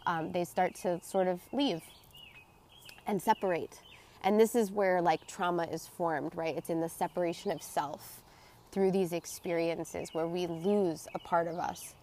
um, 0.06 0.32
they 0.32 0.46
start 0.46 0.76
to 0.76 1.02
sort 1.02 1.28
of 1.28 1.42
leave 1.52 1.82
and 3.08 3.20
separate. 3.20 3.82
And 4.24 4.40
this 4.40 4.54
is 4.54 4.70
where 4.70 5.02
like 5.02 5.26
trauma 5.26 5.64
is 5.64 5.88
formed, 5.88 6.36
right? 6.36 6.56
It's 6.56 6.70
in 6.70 6.80
the 6.80 6.90
separation 6.90 7.50
of 7.50 7.64
self 7.64 8.22
through 8.72 8.92
these 8.92 9.14
experiences 9.14 10.10
where 10.14 10.28
we 10.28 10.46
lose 10.46 11.08
a 11.16 11.20
part 11.20 11.48
of 11.48 11.58
us. 11.58 11.96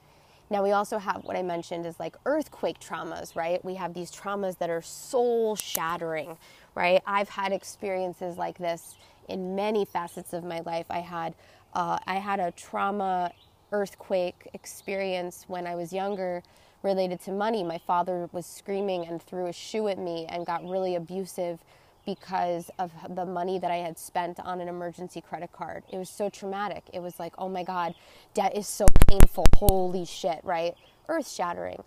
Now, 0.50 0.64
we 0.64 0.72
also 0.72 0.98
have 0.98 1.22
what 1.22 1.36
I 1.36 1.42
mentioned 1.42 1.86
is 1.86 2.00
like 2.00 2.16
earthquake 2.26 2.80
traumas, 2.80 3.36
right? 3.36 3.64
We 3.64 3.76
have 3.76 3.94
these 3.94 4.10
traumas 4.10 4.58
that 4.58 4.68
are 4.68 4.82
soul 4.82 5.54
shattering, 5.54 6.36
right? 6.74 7.00
I've 7.06 7.28
had 7.28 7.52
experiences 7.52 8.36
like 8.36 8.58
this 8.58 8.96
in 9.28 9.54
many 9.54 9.84
facets 9.84 10.32
of 10.32 10.42
my 10.42 10.58
life. 10.66 10.86
I 10.90 10.98
had 10.98 11.34
uh, 11.74 11.98
I 12.06 12.16
had 12.16 12.40
a 12.40 12.50
trauma 12.52 13.32
earthquake 13.72 14.48
experience 14.52 15.44
when 15.48 15.66
I 15.66 15.74
was 15.74 15.92
younger 15.92 16.42
related 16.82 17.20
to 17.22 17.32
money. 17.32 17.62
My 17.62 17.78
father 17.78 18.28
was 18.32 18.46
screaming 18.46 19.06
and 19.06 19.22
threw 19.22 19.46
a 19.46 19.52
shoe 19.52 19.88
at 19.88 19.98
me 19.98 20.26
and 20.28 20.46
got 20.46 20.64
really 20.64 20.96
abusive 20.96 21.60
because 22.06 22.70
of 22.78 22.90
the 23.10 23.26
money 23.26 23.58
that 23.58 23.70
I 23.70 23.76
had 23.76 23.98
spent 23.98 24.40
on 24.40 24.60
an 24.60 24.68
emergency 24.68 25.20
credit 25.20 25.52
card. 25.52 25.84
It 25.92 25.98
was 25.98 26.08
so 26.08 26.30
traumatic. 26.30 26.84
It 26.92 27.00
was 27.00 27.20
like, 27.20 27.34
oh 27.38 27.48
my 27.48 27.62
God, 27.62 27.94
debt 28.34 28.56
is 28.56 28.66
so 28.66 28.86
painful. 29.08 29.46
Holy 29.54 30.04
shit, 30.04 30.40
right? 30.42 30.74
Earth 31.08 31.30
shattering. 31.30 31.82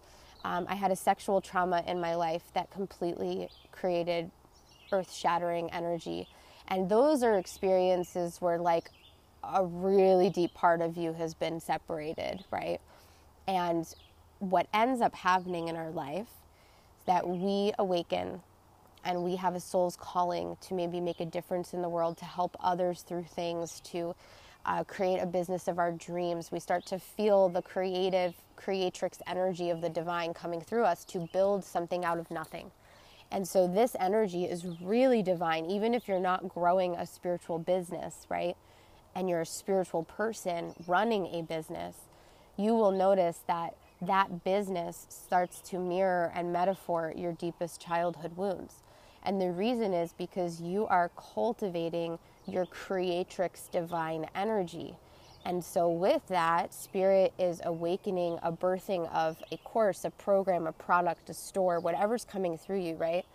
Um, 0.45 0.65
I 0.69 0.75
had 0.75 0.91
a 0.91 0.95
sexual 0.95 1.41
trauma 1.41 1.83
in 1.87 1.99
my 1.99 2.15
life 2.15 2.43
that 2.53 2.69
completely 2.69 3.49
created 3.71 4.29
earth 4.91 5.11
shattering 5.11 5.71
energy. 5.71 6.27
And 6.67 6.89
those 6.89 7.23
are 7.23 7.37
experiences 7.37 8.39
where, 8.39 8.59
like, 8.59 8.91
a 9.43 9.65
really 9.65 10.29
deep 10.29 10.53
part 10.53 10.81
of 10.81 10.97
you 10.97 11.13
has 11.13 11.33
been 11.33 11.59
separated, 11.59 12.43
right? 12.51 12.79
And 13.47 13.87
what 14.39 14.67
ends 14.73 15.01
up 15.01 15.15
happening 15.15 15.67
in 15.67 15.75
our 15.75 15.91
life 15.91 16.27
is 16.99 17.05
that 17.05 17.27
we 17.27 17.73
awaken 17.79 18.41
and 19.05 19.23
we 19.23 19.35
have 19.35 19.55
a 19.55 19.59
soul's 19.59 19.97
calling 19.97 20.57
to 20.61 20.73
maybe 20.73 21.01
make 21.01 21.19
a 21.19 21.25
difference 21.25 21.73
in 21.73 21.81
the 21.81 21.89
world, 21.89 22.17
to 22.17 22.25
help 22.25 22.55
others 22.61 23.01
through 23.01 23.23
things, 23.23 23.81
to 23.81 24.15
uh, 24.65 24.83
create 24.85 25.19
a 25.19 25.25
business 25.25 25.67
of 25.67 25.79
our 25.79 25.91
dreams. 25.91 26.51
We 26.51 26.59
start 26.59 26.85
to 26.87 26.99
feel 26.99 27.49
the 27.49 27.61
creative, 27.61 28.35
creatrix 28.55 29.19
energy 29.27 29.69
of 29.69 29.81
the 29.81 29.89
divine 29.89 30.33
coming 30.33 30.61
through 30.61 30.85
us 30.85 31.03
to 31.05 31.27
build 31.33 31.65
something 31.65 32.05
out 32.05 32.17
of 32.17 32.31
nothing. 32.31 32.71
And 33.31 33.47
so, 33.47 33.67
this 33.67 33.95
energy 33.99 34.45
is 34.45 34.65
really 34.81 35.23
divine, 35.23 35.65
even 35.65 35.93
if 35.93 36.07
you're 36.07 36.19
not 36.19 36.47
growing 36.47 36.95
a 36.95 37.05
spiritual 37.05 37.59
business, 37.59 38.25
right? 38.29 38.55
And 39.15 39.29
you're 39.29 39.41
a 39.41 39.45
spiritual 39.45 40.03
person 40.03 40.73
running 40.87 41.27
a 41.27 41.41
business, 41.43 41.95
you 42.57 42.75
will 42.75 42.91
notice 42.91 43.39
that 43.47 43.75
that 44.01 44.43
business 44.43 45.05
starts 45.09 45.61
to 45.61 45.79
mirror 45.79 46.31
and 46.35 46.51
metaphor 46.51 47.13
your 47.15 47.31
deepest 47.33 47.81
childhood 47.81 48.35
wounds. 48.35 48.83
And 49.23 49.41
the 49.41 49.51
reason 49.51 49.93
is 49.93 50.13
because 50.13 50.61
you 50.61 50.85
are 50.87 51.09
cultivating 51.15 52.19
your 52.45 52.65
creatrix 52.65 53.69
divine 53.71 54.27
energy. 54.35 54.95
And 55.45 55.63
so, 55.63 55.89
with 55.89 56.25
that, 56.27 56.73
spirit 56.73 57.33
is 57.37 57.61
awakening 57.63 58.39
a 58.43 58.51
birthing 58.51 59.11
of 59.13 59.37
a 59.51 59.57
course, 59.57 60.05
a 60.05 60.09
program, 60.09 60.67
a 60.67 60.71
product, 60.71 61.29
a 61.29 61.33
store, 61.33 61.79
whatever's 61.79 62.23
coming 62.25 62.57
through 62.57 62.79
you, 62.79 62.95
right? 62.95 63.25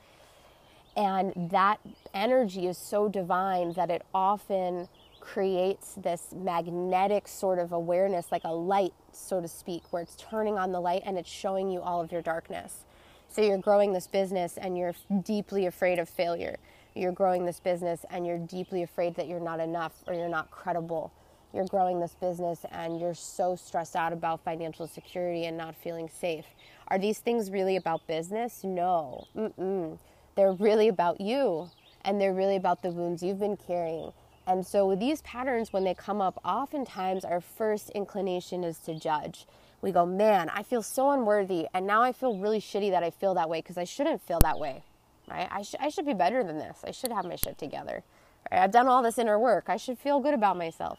And 0.96 1.50
that 1.50 1.80
energy 2.14 2.66
is 2.66 2.78
so 2.78 3.08
divine 3.08 3.74
that 3.74 3.90
it 3.90 4.02
often 4.14 4.88
creates 5.32 5.94
this 5.94 6.32
magnetic 6.34 7.28
sort 7.28 7.58
of 7.58 7.72
awareness, 7.72 8.32
like 8.32 8.44
a 8.44 8.52
light, 8.52 8.94
so 9.12 9.40
to 9.40 9.48
speak, 9.48 9.82
where 9.90 10.02
it's 10.02 10.16
turning 10.16 10.56
on 10.56 10.72
the 10.72 10.80
light 10.80 11.02
and 11.04 11.18
it's 11.18 11.30
showing 11.30 11.70
you 11.70 11.80
all 11.80 12.00
of 12.00 12.10
your 12.10 12.22
darkness. 12.22 12.84
So 13.28 13.42
you're 13.42 13.58
growing 13.58 13.92
this 13.92 14.06
business 14.06 14.56
and 14.56 14.78
you're 14.78 14.94
deeply 15.22 15.66
afraid 15.66 15.98
of 15.98 16.08
failure. 16.08 16.56
You're 16.94 17.12
growing 17.12 17.44
this 17.44 17.60
business 17.60 18.06
and 18.10 18.26
you're 18.26 18.38
deeply 18.38 18.82
afraid 18.82 19.16
that 19.16 19.28
you're 19.28 19.38
not 19.38 19.60
enough 19.60 19.92
or 20.06 20.14
you're 20.14 20.30
not 20.30 20.50
credible. 20.50 21.12
You're 21.52 21.66
growing 21.66 22.00
this 22.00 22.14
business 22.14 22.64
and 22.72 22.98
you're 22.98 23.14
so 23.14 23.54
stressed 23.54 23.96
out 23.96 24.14
about 24.14 24.42
financial 24.44 24.86
security 24.86 25.44
and 25.44 25.58
not 25.58 25.76
feeling 25.76 26.08
safe. 26.08 26.46
Are 26.88 26.98
these 26.98 27.18
things 27.18 27.50
really 27.50 27.76
about 27.76 28.06
business? 28.06 28.64
No. 28.64 29.26
Mm-mm. 29.36 29.98
They're 30.36 30.52
really 30.52 30.88
about 30.88 31.20
you 31.20 31.68
and 32.04 32.18
they're 32.18 32.34
really 32.34 32.56
about 32.56 32.82
the 32.82 32.90
wounds 32.90 33.22
you've 33.22 33.40
been 33.40 33.58
carrying. 33.58 34.12
And 34.48 34.66
so, 34.66 34.86
with 34.86 34.98
these 34.98 35.22
patterns, 35.22 35.72
when 35.72 35.84
they 35.84 35.94
come 35.94 36.20
up, 36.20 36.40
oftentimes 36.44 37.24
our 37.24 37.40
first 37.40 37.90
inclination 37.90 38.64
is 38.64 38.78
to 38.78 38.98
judge 38.98 39.46
we 39.80 39.92
go, 39.92 40.04
man, 40.04 40.48
I 40.48 40.62
feel 40.62 40.82
so 40.82 41.10
unworthy. 41.10 41.66
And 41.72 41.86
now 41.86 42.02
I 42.02 42.12
feel 42.12 42.36
really 42.36 42.60
shitty 42.60 42.90
that 42.90 43.02
I 43.02 43.10
feel 43.10 43.34
that 43.34 43.48
way 43.48 43.60
because 43.60 43.78
I 43.78 43.84
shouldn't 43.84 44.20
feel 44.22 44.40
that 44.40 44.58
way, 44.58 44.82
right? 45.28 45.48
I, 45.50 45.62
sh- 45.62 45.76
I 45.78 45.88
should 45.88 46.06
be 46.06 46.14
better 46.14 46.42
than 46.42 46.58
this. 46.58 46.78
I 46.84 46.90
should 46.90 47.12
have 47.12 47.24
my 47.24 47.36
shit 47.36 47.58
together. 47.58 48.02
Right? 48.50 48.62
I've 48.62 48.72
done 48.72 48.88
all 48.88 49.02
this 49.02 49.18
inner 49.18 49.38
work. 49.38 49.64
I 49.68 49.76
should 49.76 49.98
feel 49.98 50.20
good 50.20 50.34
about 50.34 50.56
myself. 50.56 50.98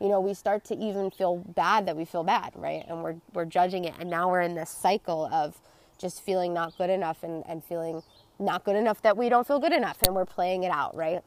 You 0.00 0.08
know, 0.08 0.20
we 0.20 0.34
start 0.34 0.64
to 0.66 0.76
even 0.76 1.10
feel 1.10 1.36
bad 1.36 1.86
that 1.86 1.96
we 1.96 2.04
feel 2.04 2.24
bad, 2.24 2.52
right? 2.54 2.84
And 2.88 3.02
we're, 3.02 3.16
we're 3.32 3.44
judging 3.44 3.84
it. 3.84 3.94
And 3.98 4.10
now 4.10 4.30
we're 4.30 4.42
in 4.42 4.54
this 4.54 4.70
cycle 4.70 5.26
of 5.32 5.58
just 5.98 6.22
feeling 6.22 6.52
not 6.52 6.76
good 6.76 6.90
enough 6.90 7.22
and, 7.22 7.44
and 7.48 7.64
feeling 7.64 8.02
not 8.38 8.64
good 8.64 8.76
enough 8.76 9.02
that 9.02 9.16
we 9.16 9.28
don't 9.28 9.46
feel 9.46 9.60
good 9.60 9.72
enough. 9.72 9.98
And 10.04 10.14
we're 10.14 10.24
playing 10.24 10.64
it 10.64 10.70
out, 10.70 10.94
right? 10.96 11.22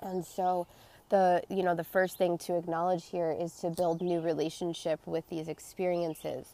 And 0.00 0.24
so, 0.24 0.66
the 1.08 1.42
you 1.48 1.62
know 1.62 1.74
the 1.74 1.84
first 1.84 2.18
thing 2.18 2.36
to 2.38 2.56
acknowledge 2.56 3.06
here 3.06 3.30
is 3.30 3.54
to 3.60 3.70
build 3.70 4.00
new 4.02 4.20
relationship 4.20 5.00
with 5.06 5.28
these 5.28 5.48
experiences. 5.48 6.48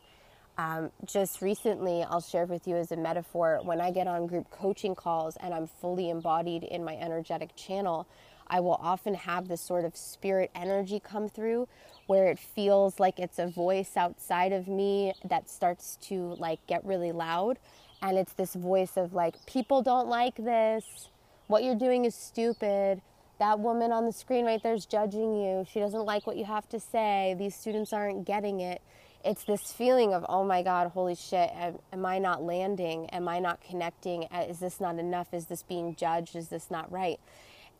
Um, 0.59 0.91
just 1.07 1.41
recently 1.41 2.03
i'll 2.03 2.21
share 2.21 2.45
with 2.45 2.69
you 2.69 2.77
as 2.77 2.93
a 2.93 2.97
metaphor 2.97 3.61
when 3.63 3.81
i 3.81 3.91
get 3.91 4.07
on 4.07 4.27
group 4.27 4.51
coaching 4.51 4.95
calls 4.95 5.39
and 5.41 5.55
i'm 5.55 5.67
fully 5.67 6.11
embodied 6.11 6.63
in 6.63 6.85
my 6.85 6.95
energetic 6.95 7.57
channel 7.57 8.07
i 8.49 8.61
will 8.61 8.79
often 8.79 9.15
have 9.15 9.49
this 9.49 9.63
sort 9.63 9.87
of 9.87 9.97
spirit 9.97 10.51
energy 10.55 11.01
come 11.01 11.27
through 11.27 11.67
where 12.07 12.27
it 12.29 12.39
feels 12.39 12.99
like 13.01 13.19
it's 13.19 13.39
a 13.39 13.47
voice 13.47 13.97
outside 13.97 14.53
of 14.53 14.69
me 14.69 15.13
that 15.25 15.49
starts 15.49 15.97
to 16.03 16.35
like 16.39 16.65
get 16.67 16.85
really 16.85 17.13
loud. 17.13 17.59
And 18.01 18.19
it's 18.19 18.33
this 18.33 18.55
voice 18.55 18.97
of 18.97 19.15
like 19.15 19.35
people 19.47 19.83
don't 19.83 20.09
like 20.09 20.37
this. 20.37 21.09
What 21.47 21.65
you're 21.65 21.79
doing 21.79 22.05
is 22.05 22.15
stupid 22.15 23.01
that 23.43 23.59
woman 23.59 23.91
on 23.91 24.07
the 24.07 24.13
screen 24.13 24.45
right 24.45 24.63
there 24.63 24.73
is 24.73 24.87
judging 24.87 25.35
you. 25.35 25.67
She 25.69 25.81
doesn't 25.81 26.05
like 26.05 26.29
what 26.29 26.37
you 26.37 26.45
have 26.45 26.69
to 26.69 26.79
say. 26.79 27.35
These 27.37 27.57
students 27.57 27.93
aren't 27.93 28.25
getting 28.25 28.61
it. 28.61 28.81
It's 29.25 29.43
this 29.43 29.73
feeling 29.73 30.15
of, 30.15 30.25
oh 30.29 30.45
my 30.45 30.63
God, 30.63 30.93
holy 30.93 31.17
shit, 31.17 31.51
am, 31.53 31.81
am 31.93 32.07
I 32.07 32.21
not 32.21 32.45
landing? 32.45 33.11
Am 33.11 33.27
I 33.27 33.41
not 33.41 33.61
connecting? 33.61 34.29
Uh, 34.33 34.45
is 34.49 34.61
this 34.61 34.81
not 34.81 35.01
enough? 35.01 35.35
Is 35.35 35.47
this 35.47 35.65
being 35.65 35.97
judged? 35.97 36.37
Is 36.37 36.51
this 36.51 36.71
not 36.71 36.91
right? 36.93 37.19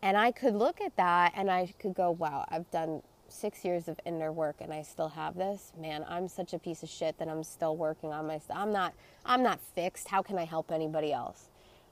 And 0.01 0.17
I 0.17 0.33
could 0.33 0.53
look 0.53 0.81
at 0.81 0.97
that 0.97 1.31
and 1.33 1.49
I 1.49 1.73
could 1.79 1.93
go, 1.93 2.11
wow, 2.11 2.43
I've 2.49 2.69
done 2.69 3.01
six 3.29 3.63
years 3.63 3.87
of 3.87 3.97
inner 4.05 4.33
work 4.33 4.57
and 4.59 4.73
I 4.73 4.81
still 4.81 5.09
have 5.09 5.37
this. 5.37 5.71
Man, 5.79 6.05
I'm 6.09 6.27
such 6.27 6.53
a 6.53 6.59
piece 6.59 6.83
of 6.83 6.89
shit 6.89 7.17
that 7.19 7.29
I'm 7.29 7.43
still 7.45 7.77
working 7.77 8.11
on 8.11 8.27
myself. 8.27 8.59
I'm 8.59 8.73
not, 8.73 8.93
I'm 9.25 9.41
not 9.41 9.61
fixed. 9.61 10.09
How 10.09 10.21
can 10.21 10.37
I 10.37 10.43
help 10.43 10.73
anybody 10.73 11.13
else? 11.13 11.45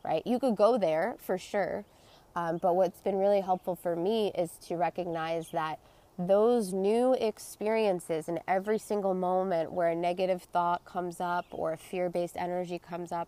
Right? 0.03 0.27
You 0.27 0.39
could 0.39 0.57
go 0.57 0.77
there 0.77 1.15
for 1.19 1.37
sure 1.37 1.85
um, 2.35 2.57
but 2.57 2.75
what's 2.75 3.01
been 3.01 3.17
really 3.17 3.41
helpful 3.41 3.75
for 3.75 3.95
me 3.95 4.31
is 4.37 4.51
to 4.67 4.75
recognize 4.75 5.49
that 5.49 5.79
those 6.17 6.73
new 6.73 7.13
experiences 7.13 8.27
in 8.27 8.39
every 8.47 8.77
single 8.77 9.13
moment 9.13 9.71
where 9.71 9.89
a 9.89 9.95
negative 9.95 10.43
thought 10.43 10.83
comes 10.85 11.19
up 11.19 11.45
or 11.51 11.73
a 11.73 11.77
fear 11.77 12.09
based 12.09 12.35
energy 12.37 12.79
comes 12.79 13.11
up 13.11 13.27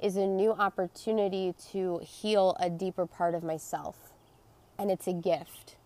is 0.00 0.16
a 0.16 0.26
new 0.26 0.52
opportunity 0.52 1.54
to 1.70 2.00
heal 2.02 2.56
a 2.58 2.68
deeper 2.68 3.06
part 3.06 3.34
of 3.34 3.42
myself. 3.42 3.96
And 4.78 4.90
it's 4.90 5.06
a 5.06 5.12
gift. 5.12 5.76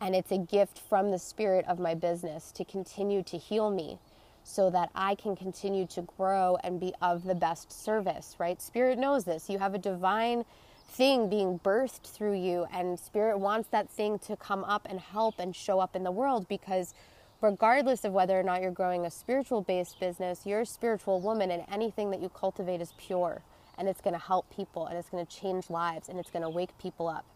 And 0.00 0.14
it's 0.14 0.30
a 0.30 0.38
gift 0.38 0.78
from 0.78 1.10
the 1.10 1.18
spirit 1.18 1.64
of 1.66 1.78
my 1.78 1.94
business 1.94 2.52
to 2.52 2.64
continue 2.64 3.22
to 3.22 3.38
heal 3.38 3.70
me 3.70 3.98
so 4.44 4.70
that 4.70 4.90
I 4.94 5.14
can 5.14 5.34
continue 5.34 5.86
to 5.86 6.02
grow 6.02 6.58
and 6.62 6.78
be 6.78 6.92
of 7.00 7.24
the 7.24 7.34
best 7.34 7.72
service, 7.72 8.36
right? 8.38 8.60
Spirit 8.60 8.98
knows 8.98 9.24
this. 9.24 9.48
You 9.48 9.58
have 9.58 9.74
a 9.74 9.78
divine 9.78 10.44
thing 10.88 11.28
being 11.28 11.58
birthed 11.58 12.02
through 12.02 12.34
you 12.34 12.66
and 12.72 12.98
spirit 12.98 13.38
wants 13.38 13.68
that 13.68 13.88
thing 13.90 14.18
to 14.18 14.36
come 14.36 14.64
up 14.64 14.86
and 14.88 15.00
help 15.00 15.38
and 15.38 15.54
show 15.54 15.80
up 15.80 15.96
in 15.96 16.04
the 16.04 16.10
world 16.10 16.46
because 16.48 16.94
regardless 17.40 18.04
of 18.04 18.12
whether 18.12 18.38
or 18.38 18.42
not 18.42 18.62
you're 18.62 18.70
growing 18.70 19.04
a 19.04 19.10
spiritual 19.10 19.60
based 19.62 19.98
business 20.00 20.46
you're 20.46 20.60
a 20.62 20.66
spiritual 20.66 21.20
woman 21.20 21.50
and 21.50 21.64
anything 21.70 22.10
that 22.10 22.20
you 22.22 22.28
cultivate 22.28 22.80
is 22.80 22.92
pure 22.96 23.42
and 23.78 23.88
it's 23.88 24.00
going 24.00 24.14
to 24.14 24.20
help 24.20 24.48
people 24.54 24.86
and 24.86 24.96
it's 24.96 25.10
going 25.10 25.24
to 25.24 25.36
change 25.36 25.68
lives 25.68 26.08
and 26.08 26.18
it's 26.18 26.30
going 26.30 26.42
to 26.42 26.48
wake 26.48 26.76
people 26.78 27.08
up 27.08 27.26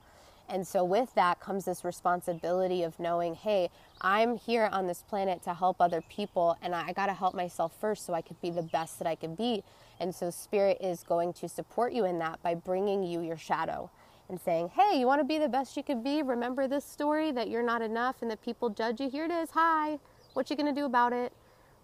and 0.50 0.66
so, 0.66 0.85
with 0.85 1.14
that 1.14 1.40
comes 1.40 1.64
this 1.64 1.85
responsibility 1.85 2.83
of 2.83 2.99
knowing, 2.99 3.35
hey, 3.35 3.71
I'm 4.00 4.37
here 4.37 4.69
on 4.73 4.87
this 4.87 5.02
planet 5.09 5.42
to 5.45 5.54
help 5.54 5.76
other 5.80 6.02
people, 6.02 6.57
and 6.61 6.75
I, 6.75 6.92
got 6.92 7.07
to 7.07 7.14
help 7.14 7.35
myself 7.35 7.73
first 7.80 8.04
so 8.04 8.14
I 8.14 8.21
could 8.21 8.40
be 8.40 8.50
the 8.50 8.62
best 8.62 8.99
that 8.99 9.07
I 9.07 9.14
can 9.14 9.35
be. 9.35 9.62
And 10.00 10.14
so, 10.14 10.30
Spirit 10.30 10.78
is 10.80 11.04
going 11.04 11.33
to 11.35 11.49
support 11.49 11.92
you 11.92 12.04
in 12.04 12.19
that 12.19 12.42
by 12.42 12.54
bringing 12.54 13.04
you 13.04 13.21
your 13.23 13.37
shadow 13.37 13.90
and 14.28 14.40
saying, 14.40 14.71
hey, 14.75 14.99
you 14.99 15.07
want 15.07 15.21
to 15.21 15.25
be 15.25 15.38
the 15.38 15.49
best 15.49 15.76
you 15.76 15.83
could 15.83 16.02
be? 16.02 16.23
Remember 16.23 16.66
this 16.69 16.85
story 16.85 17.33
that 17.33 17.49
you're 17.49 17.62
not 17.62 17.83
enough 17.83 18.23
and 18.23 18.30
that 18.30 18.42
people 18.42 18.71
judge 18.71 19.00
you? 19.00 19.11
Here 19.11 19.25
it 19.25 19.30
is. 19.30 19.50
Hi. 19.52 19.99
What 20.35 20.50
you 20.50 20.57
going 20.57 20.73
to 20.73 20.80
do 20.80 20.87
about 20.87 21.12
it? 21.12 21.33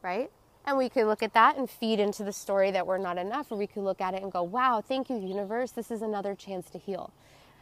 Right? 0.02 0.30
And 0.64 0.76
we 0.76 0.88
could 0.88 1.06
look 1.06 1.22
at 1.22 1.34
that 1.34 1.56
and 1.56 1.70
feed 1.70 2.00
into 2.00 2.24
the 2.24 2.32
story 2.32 2.72
that 2.72 2.86
we're 2.86 2.98
not 2.98 3.18
enough, 3.18 3.52
or 3.52 3.56
we 3.56 3.68
could 3.68 3.84
look 3.84 4.00
at 4.00 4.14
it 4.14 4.22
and 4.22 4.32
go, 4.32 4.42
wow, 4.42 4.80
thank 4.80 5.08
you, 5.08 5.16
universe. 5.16 5.70
This 5.70 5.90
is 5.92 6.02
another 6.02 6.34
chance 6.34 6.68
to 6.70 6.78
heal. 6.78 7.12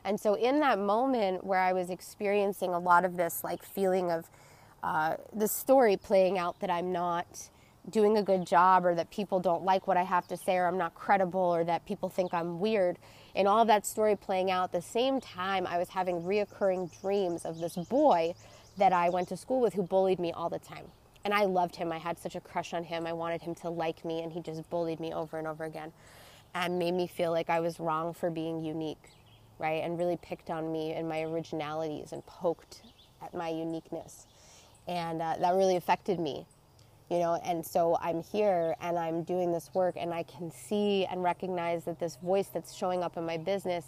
And 0.04 0.20
so, 0.20 0.34
in 0.34 0.60
that 0.60 0.78
moment 0.78 1.44
where 1.44 1.60
I 1.60 1.72
was 1.72 1.90
experiencing 1.90 2.74
a 2.74 2.78
lot 2.78 3.04
of 3.04 3.16
this, 3.16 3.42
like 3.42 3.62
feeling 3.62 4.10
of 4.10 4.28
uh, 4.82 5.16
the 5.34 5.48
story 5.48 5.96
playing 5.96 6.38
out 6.38 6.60
that 6.60 6.70
I'm 6.70 6.92
not 6.92 7.48
doing 7.90 8.16
a 8.16 8.22
good 8.22 8.46
job 8.46 8.84
or 8.84 8.94
that 8.94 9.10
people 9.10 9.40
don't 9.40 9.62
like 9.64 9.86
what 9.86 9.96
I 9.96 10.02
have 10.02 10.26
to 10.28 10.36
say 10.36 10.56
or 10.56 10.66
I'm 10.66 10.78
not 10.78 10.94
credible 10.94 11.40
or 11.40 11.64
that 11.64 11.84
people 11.86 12.08
think 12.08 12.32
I'm 12.32 12.60
weird. 12.60 12.98
And 13.34 13.48
all 13.48 13.64
that 13.64 13.86
story 13.86 14.16
playing 14.16 14.50
out 14.50 14.64
at 14.64 14.72
the 14.72 14.82
same 14.82 15.20
time, 15.20 15.66
I 15.66 15.78
was 15.78 15.88
having 15.88 16.22
reoccurring 16.22 17.00
dreams 17.00 17.44
of 17.44 17.58
this 17.58 17.74
boy 17.74 18.34
that 18.76 18.92
I 18.92 19.10
went 19.10 19.28
to 19.28 19.36
school 19.36 19.60
with 19.60 19.74
who 19.74 19.82
bullied 19.82 20.18
me 20.18 20.32
all 20.32 20.48
the 20.48 20.58
time. 20.58 20.86
And 21.24 21.32
I 21.32 21.44
loved 21.44 21.76
him. 21.76 21.90
I 21.92 21.98
had 21.98 22.18
such 22.18 22.36
a 22.36 22.40
crush 22.40 22.74
on 22.74 22.84
him. 22.84 23.06
I 23.06 23.12
wanted 23.12 23.42
him 23.42 23.54
to 23.56 23.70
like 23.70 24.04
me, 24.04 24.22
and 24.22 24.30
he 24.30 24.40
just 24.40 24.68
bullied 24.68 25.00
me 25.00 25.12
over 25.14 25.38
and 25.38 25.46
over 25.46 25.64
again 25.64 25.92
and 26.54 26.78
made 26.78 26.94
me 26.94 27.06
feel 27.06 27.32
like 27.32 27.50
I 27.50 27.60
was 27.60 27.80
wrong 27.80 28.14
for 28.14 28.30
being 28.30 28.62
unique, 28.62 29.10
right? 29.58 29.82
And 29.84 29.98
really 29.98 30.18
picked 30.18 30.50
on 30.50 30.72
me 30.72 30.92
and 30.92 31.08
my 31.08 31.20
originalities 31.24 32.12
and 32.12 32.24
poked 32.26 32.82
at 33.22 33.34
my 33.34 33.48
uniqueness. 33.48 34.26
And 34.88 35.22
uh, 35.22 35.36
that 35.40 35.54
really 35.54 35.76
affected 35.76 36.20
me 36.20 36.46
you 37.10 37.18
know 37.18 37.34
and 37.44 37.64
so 37.64 37.96
i'm 38.00 38.22
here 38.22 38.74
and 38.80 38.98
i'm 38.98 39.22
doing 39.22 39.52
this 39.52 39.70
work 39.74 39.94
and 39.98 40.12
i 40.14 40.22
can 40.24 40.50
see 40.50 41.06
and 41.06 41.22
recognize 41.22 41.84
that 41.84 41.98
this 41.98 42.16
voice 42.16 42.48
that's 42.48 42.74
showing 42.74 43.02
up 43.02 43.16
in 43.16 43.24
my 43.26 43.36
business 43.36 43.86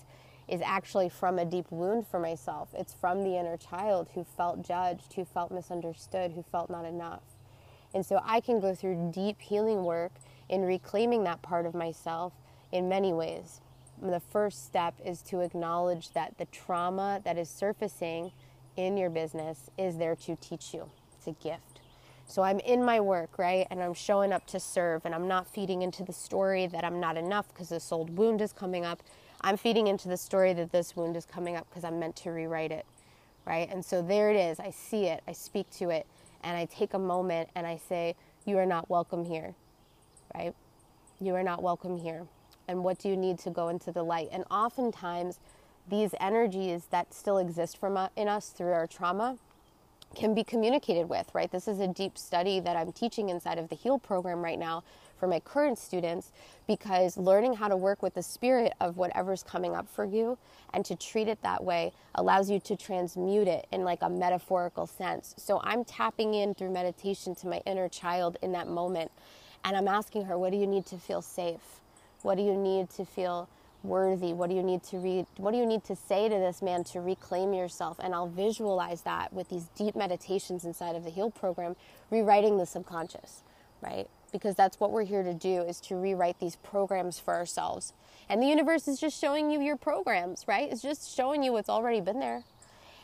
is 0.49 0.61
actually 0.65 1.09
from 1.09 1.39
a 1.39 1.45
deep 1.45 1.67
wound 1.71 2.07
for 2.07 2.21
myself 2.21 2.69
it's 2.75 2.95
from 2.95 3.25
the 3.25 3.39
inner 3.39 3.57
child 3.57 4.09
who 4.15 4.25
felt 4.37 4.63
judged 4.63 5.15
who 5.15 5.25
felt 5.25 5.51
misunderstood 5.51 6.33
who 6.33 6.45
felt 6.53 6.71
not 6.71 6.85
enough 6.85 7.23
and 7.95 8.05
so 8.05 8.21
i 8.25 8.41
can 8.41 8.61
go 8.61 8.75
through 8.75 9.11
deep 9.15 9.41
healing 9.41 9.83
work 9.85 10.13
in 10.49 10.63
reclaiming 10.63 11.25
that 11.25 11.43
part 11.43 11.67
of 11.67 11.75
myself 11.75 12.33
in 12.73 12.89
many 12.89 13.13
ways 13.13 13.61
the 14.03 14.21
first 14.21 14.65
step 14.67 14.95
is 15.05 15.23
to 15.23 15.41
acknowledge 15.41 16.12
that 16.12 16.38
the 16.38 16.47
trauma 16.47 17.21
that 17.25 17.38
is 17.38 17.49
surfacing 17.49 18.33
in 18.76 18.97
your 18.97 19.11
business 19.11 19.71
is 19.79 19.99
there 19.99 20.17
to 20.17 20.37
teach 20.37 20.75
you 20.75 20.91
it's 21.17 21.26
a 21.26 21.33
gift 21.43 21.81
so 22.26 22.43
I'm 22.43 22.59
in 22.61 22.85
my 22.85 23.00
work, 23.00 23.38
right? 23.38 23.67
And 23.71 23.83
I'm 23.83 23.95
showing 23.95 24.33
up 24.33 24.47
to 24.49 24.61
serve 24.61 25.05
and 25.05 25.15
I'm 25.15 25.29
not 25.29 25.47
feeding 25.47 25.83
into 25.83 26.03
the 26.03 26.12
story 26.12 26.67
that 26.67 26.85
I'm 26.85 26.99
not 26.99 27.17
enough 27.17 27.49
because 27.49 27.69
this 27.69 27.93
old 27.93 28.17
wound 28.17 28.41
is 28.43 28.53
coming 28.53 28.85
up. 28.85 29.03
I'm 29.43 29.57
feeding 29.57 29.87
into 29.87 30.09
the 30.09 30.17
story 30.17 30.53
that 30.55 30.73
this 30.73 30.97
wound 30.97 31.17
is 31.17 31.25
coming 31.25 31.57
up 31.57 31.69
because 31.69 31.85
I'm 31.85 32.00
meant 32.00 32.17
to 32.17 32.31
rewrite 32.31 32.73
it, 32.73 32.85
right? 33.47 33.69
And 33.71 33.85
so 33.85 34.03
there 34.03 34.31
it 34.31 34.37
is. 34.37 34.59
I 34.59 34.71
see 34.71 35.07
it, 35.07 35.23
I 35.29 35.33
speak 35.33 35.71
to 35.79 35.91
it, 35.91 36.07
and 36.43 36.57
I 36.57 36.65
take 36.65 36.95
a 36.95 36.99
moment 36.99 37.49
and 37.55 37.67
I 37.67 37.76
say, 37.76 38.17
You 38.45 38.59
are 38.59 38.67
not 38.67 38.91
welcome 38.91 39.25
here, 39.25 39.55
right? 40.35 40.55
You 41.21 41.35
are 41.37 41.45
not 41.45 41.62
welcome 41.62 41.99
here. 41.99 42.26
And 42.69 42.83
what 42.83 42.99
do 42.99 43.09
you 43.09 43.17
need 43.17 43.39
to 43.41 43.51
go 43.51 43.69
into 43.69 43.93
the 43.93 44.03
light? 44.03 44.29
And 44.33 44.45
oftentimes, 44.51 45.39
these 45.89 46.15
energies 46.21 46.87
that 46.91 47.15
still 47.15 47.39
exist 47.39 47.79
from 47.79 47.97
uh, 47.97 48.09
in 48.17 48.29
us 48.29 48.49
through 48.49 48.73
our 48.73 48.87
trauma 48.87 49.39
can 50.15 50.35
be 50.35 50.43
communicated 50.43 51.09
with, 51.09 51.29
right? 51.35 51.51
This 51.51 51.69
is 51.69 51.81
a 51.81 51.87
deep 51.87 52.17
study 52.17 52.61
that 52.61 52.77
I'm 52.77 52.93
teaching 52.93 53.29
inside 53.29 53.59
of 53.59 53.69
the 53.69 53.75
HEAL 53.75 53.99
program 54.01 54.43
right 54.43 54.59
now 54.59 54.83
for 55.19 55.27
my 55.27 55.41
current 55.41 55.79
students 55.79 56.33
because 56.67 57.17
learning 57.17 57.55
how 57.55 57.69
to 57.69 57.77
work 57.77 58.03
with 58.03 58.15
the 58.15 58.23
spirit 58.23 58.73
of 58.81 58.97
whatever's 58.97 59.43
coming 59.43 59.75
up 59.75 59.89
for 59.89 60.05
you 60.05 60.39
and 60.73 60.85
to 60.85 60.97
treat 60.97 61.29
it 61.29 61.43
that 61.43 61.65
way 61.65 61.93
allows 62.15 62.51
you 62.51 62.61
to 62.61 62.77
transmute 62.77 63.49
it 63.49 63.67
in 63.73 63.83
like 63.85 64.03
a 64.03 64.11
metaphorical 64.11 64.87
sense. 64.87 65.35
So 65.39 65.61
I'm 65.65 65.85
tapping 65.85 66.35
in 66.35 66.55
through 66.55 66.71
meditation 66.71 67.35
to 67.37 67.47
my 67.47 67.63
inner 67.67 67.89
child 67.89 68.39
in 68.43 68.53
that 68.53 68.69
moment 68.69 69.11
and 69.65 69.77
I'm 69.77 69.89
asking 69.89 70.27
her, 70.27 70.39
what 70.39 70.53
do 70.53 70.59
you 70.59 70.67
need 70.67 70.87
to 70.87 70.97
feel 70.97 71.23
safe? 71.23 71.81
What 72.23 72.37
do 72.37 72.43
you 72.43 72.57
need 72.57 72.91
to 72.91 73.05
feel 73.05 73.49
worthy? 73.83 74.33
What 74.33 74.51
do 74.51 74.57
you 74.57 74.63
need 74.63 74.83
to 74.85 74.99
read? 74.99 75.27
What 75.37 75.53
do 75.53 75.59
you 75.59 75.67
need 75.67 75.85
to 75.85 75.97
say 75.97 76.29
to 76.29 76.35
this 76.35 76.63
man 76.63 76.85
to 76.85 77.01
reclaim 77.01 77.53
yourself? 77.53 77.99
And 78.03 78.15
I'll 78.15 78.29
visualize 78.29 79.03
that 79.03 79.33
with 79.33 79.49
these 79.49 79.69
deep 79.77 79.95
meditations 79.95 80.65
inside 80.65 80.97
of 80.97 81.05
the 81.05 81.11
Heal 81.11 81.31
program, 81.31 81.77
rewriting 82.11 82.59
the 82.59 82.67
subconscious, 82.67 83.43
right? 83.81 84.09
Because 84.33 84.55
that's 84.55 84.81
what 84.81 84.91
we're 84.91 85.05
here 85.05 85.23
to 85.23 85.35
do 85.35 85.63
is 85.63 85.81
to 85.83 85.97
rewrite 85.97 86.41
these 86.41 86.57
programs 86.57 87.19
for 87.19 87.35
ourselves. 87.35 87.93
And 88.29 88.43
the 88.43 88.47
universe 88.47 88.89
is 88.89 88.99
just 88.99 89.19
showing 89.21 89.50
you 89.50 89.61
your 89.61 89.76
programs, 89.76 90.47
right? 90.49 90.71
It's 90.71 90.83
just 90.83 91.15
showing 91.15 91.43
you 91.43 91.52
what's 91.52 91.69
already 91.69 92.00
been 92.00 92.19
there. 92.19 92.43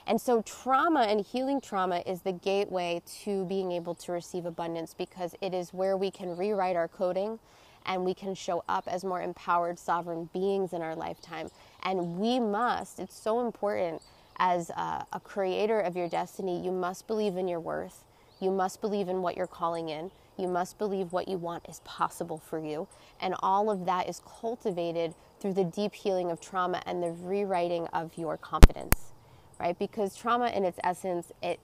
And 0.05 0.21
so, 0.21 0.43
trauma 0.43 1.03
and 1.03 1.25
healing 1.25 1.61
trauma 1.61 2.03
is 2.05 2.23
the 2.23 2.33
gateway 2.33 3.03
to 3.23 3.45
being 3.45 3.71
able 3.71 3.95
to 3.95 4.11
receive 4.11 4.47
abundance 4.47 4.95
because 4.95 5.37
it 5.41 5.55
is 5.55 5.73
where 5.73 5.97
we 5.97 6.11
can 6.11 6.37
rewrite 6.37 6.75
our 6.75 6.89
coding 6.89 7.39
and 7.87 8.05
we 8.05 8.15
can 8.15 8.35
show 8.35 8.65
up 8.69 8.85
as 8.87 9.05
more 9.05 9.21
empowered, 9.21 9.79
sovereign 9.79 10.29
beings 10.33 10.73
in 10.73 10.83
our 10.83 10.95
lifetime. 10.95 11.49
And 11.83 12.19
we 12.19 12.39
must, 12.39 12.99
it's 12.99 13.17
so 13.17 13.45
important 13.45 14.03
as 14.39 14.71
a, 14.71 15.07
a 15.13 15.21
creator 15.21 15.81
of 15.81 15.97
your 15.97 16.09
destiny, 16.09 16.65
you 16.65 16.73
must 16.73 17.07
believe 17.07 17.37
in 17.37 17.49
your 17.49 17.61
worth. 17.61 18.05
You 18.41 18.51
must 18.51 18.81
believe 18.81 19.09
in 19.09 19.23
what 19.23 19.37
you're 19.37 19.47
calling 19.47 19.89
in. 19.89 20.11
You 20.37 20.49
must 20.49 20.79
believe 20.79 21.13
what 21.13 21.29
you 21.29 21.37
want 21.37 21.69
is 21.69 21.81
possible 21.85 22.39
for 22.39 22.59
you. 22.59 22.89
And 23.21 23.35
all 23.41 23.71
of 23.71 23.85
that 23.87 24.09
is 24.09 24.21
cultivated 24.41 25.15
through 25.41 25.53
the 25.55 25.65
deep 25.65 25.95
healing 25.95 26.31
of 26.31 26.41
trauma 26.41 26.83
and 26.87 27.03
the 27.03 27.11
rewriting 27.11 27.87
of 27.89 28.17
your 28.17 28.37
confidence, 28.37 29.13
right? 29.61 29.79
Because 29.79 30.17
trauma, 30.17 30.49
in 30.49 30.65
its 30.65 30.79
essence, 30.83 31.31
it 31.43 31.61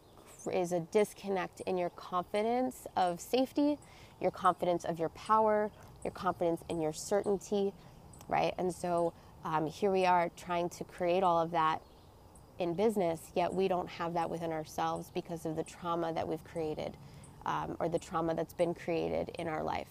is 0.52 0.72
a 0.72 0.80
disconnect 0.80 1.60
in 1.62 1.78
your 1.78 1.90
confidence 1.90 2.86
of 2.96 3.20
safety, 3.20 3.78
your 4.20 4.30
confidence 4.30 4.84
of 4.84 4.98
your 4.98 5.08
power, 5.10 5.70
your 6.04 6.12
confidence 6.12 6.62
and 6.68 6.82
your 6.82 6.92
certainty, 6.92 7.72
right? 8.28 8.54
And 8.58 8.74
so 8.74 9.12
um, 9.44 9.66
here 9.66 9.90
we 9.90 10.06
are 10.06 10.30
trying 10.36 10.68
to 10.70 10.84
create 10.84 11.22
all 11.22 11.40
of 11.40 11.50
that 11.52 11.82
in 12.58 12.74
business, 12.74 13.20
yet 13.34 13.52
we 13.54 13.68
don't 13.68 13.88
have 13.88 14.14
that 14.14 14.28
within 14.28 14.52
ourselves 14.52 15.10
because 15.14 15.46
of 15.46 15.56
the 15.56 15.62
trauma 15.62 16.12
that 16.12 16.26
we've 16.26 16.42
created 16.44 16.96
um, 17.46 17.76
or 17.80 17.88
the 17.88 17.98
trauma 17.98 18.34
that's 18.34 18.52
been 18.52 18.74
created 18.74 19.30
in 19.38 19.48
our 19.48 19.62
life. 19.62 19.88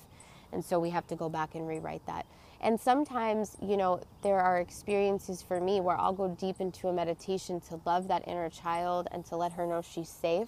And 0.52 0.64
so 0.64 0.80
we 0.80 0.90
have 0.92 1.08
to 1.08 1.16
go 1.16 1.30
back 1.30 1.56
and 1.56 1.68
rewrite 1.68 2.06
that. 2.08 2.26
And 2.62 2.80
sometimes, 2.80 3.56
you 3.62 3.78
know, 3.78 4.02
there 4.24 4.40
are 4.40 4.60
experiences 4.60 5.42
for 5.42 5.62
me 5.62 5.80
where 5.80 5.98
I'll 5.98 6.14
go 6.14 6.30
deep 6.30 6.60
into 6.60 6.88
a 6.88 6.94
meditation 6.94 7.62
to 7.70 7.80
love 7.86 8.08
that 8.08 8.28
inner 8.28 8.50
child 8.50 9.08
and 9.12 9.26
to 9.28 9.36
let 9.36 9.54
her 9.54 9.68
know 9.68 9.82
she's 9.82 10.10
safe. 10.10 10.48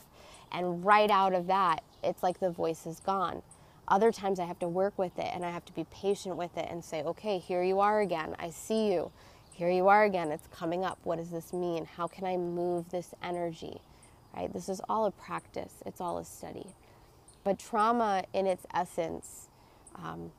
And 0.52 0.84
right 0.84 1.10
out 1.12 1.34
of 1.34 1.48
that, 1.48 1.84
it's 2.04 2.24
like 2.24 2.40
the 2.40 2.50
voice 2.50 2.86
is 2.88 3.00
gone. 3.00 3.44
Other 3.90 4.12
times 4.12 4.40
I 4.40 4.46
have 4.46 4.60
to 4.60 4.68
work 4.68 4.98
with 4.98 5.18
it 5.18 5.30
and 5.34 5.44
I 5.44 5.50
have 5.50 5.66
to 5.66 5.74
be 5.74 5.84
patient 5.86 6.38
with 6.38 6.56
it 6.58 6.68
and 6.70 6.86
say, 6.86 7.04
okay, 7.04 7.40
here 7.40 7.64
you 7.64 7.80
are 7.80 8.02
again. 8.02 8.36
I 8.40 8.52
see 8.52 8.92
you. 8.94 9.12
Here 9.52 9.70
you 9.70 9.88
are 9.88 10.04
again. 10.04 10.32
It's 10.32 10.48
coming 10.48 10.86
up. 10.86 11.00
What 11.04 11.18
does 11.18 11.32
this 11.32 11.52
mean? 11.54 11.86
How 11.86 12.08
can 12.08 12.26
I 12.26 12.38
move 12.38 12.90
this 12.90 13.14
energy? 13.24 13.82
Right? 14.36 14.54
This 14.54 14.70
is 14.70 14.80
all 14.88 15.06
a 15.06 15.12
practice, 15.12 15.74
it's 15.86 16.00
all 16.00 16.20
a 16.20 16.26
study. 16.26 16.68
But 17.44 17.58
trauma, 17.58 18.24
in 18.32 18.46
its 18.46 18.66
essence, 18.74 19.50
um, 19.96 20.32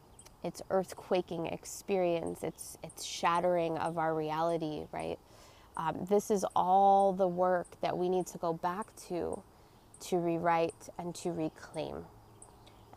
it's 0.45 0.63
earthquaking 0.71 1.53
experience, 1.53 2.45
it's, 2.45 2.79
it's 2.85 3.05
shattering 3.05 3.77
of 3.79 3.99
our 3.99 4.15
reality, 4.15 4.85
right? 4.93 5.19
Um, 5.77 6.07
this 6.09 6.31
is 6.31 6.45
all 6.55 7.13
the 7.13 7.27
work 7.27 7.67
that 7.81 7.99
we 7.99 8.09
need 8.09 8.27
to 8.29 8.39
go 8.39 8.53
back 8.53 8.95
to 9.09 9.43
to 10.01 10.19
rewrite 10.19 10.89
and 10.99 11.15
to 11.15 11.31
reclaim. 11.31 12.05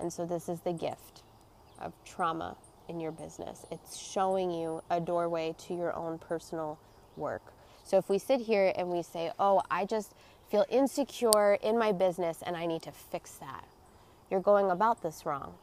And 0.03 0.11
so, 0.11 0.25
this 0.25 0.49
is 0.49 0.59
the 0.59 0.73
gift 0.73 1.23
of 1.79 1.93
trauma 2.03 2.57
in 2.89 2.99
your 2.99 3.13
business. 3.13 3.65
It's 3.71 3.95
showing 3.95 4.51
you 4.51 4.83
a 4.89 4.99
doorway 4.99 5.55
to 5.59 5.73
your 5.73 5.95
own 5.95 6.17
personal 6.17 6.77
work. 7.15 7.53
So, 7.85 7.97
if 7.97 8.09
we 8.09 8.19
sit 8.19 8.41
here 8.41 8.73
and 8.75 8.89
we 8.89 9.01
say, 9.01 9.31
Oh, 9.39 9.61
I 9.71 9.85
just 9.85 10.13
feel 10.51 10.65
insecure 10.69 11.53
in 11.53 11.79
my 11.79 11.93
business 11.93 12.43
and 12.45 12.57
I 12.57 12.65
need 12.65 12.81
to 12.81 12.91
fix 12.91 13.35
that, 13.35 13.65
you're 14.29 14.41
going 14.41 14.71
about 14.71 15.01
this 15.01 15.25
wrong, 15.25 15.53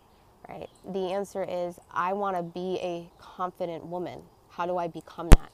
right? 0.49 0.71
The 0.91 1.13
answer 1.13 1.45
is, 1.45 1.79
I 1.93 2.15
want 2.15 2.39
to 2.39 2.43
be 2.43 2.79
a 2.81 3.11
confident 3.19 3.85
woman. 3.85 4.23
How 4.49 4.65
do 4.65 4.79
I 4.79 4.89
become 4.89 5.29
that? 5.37 5.53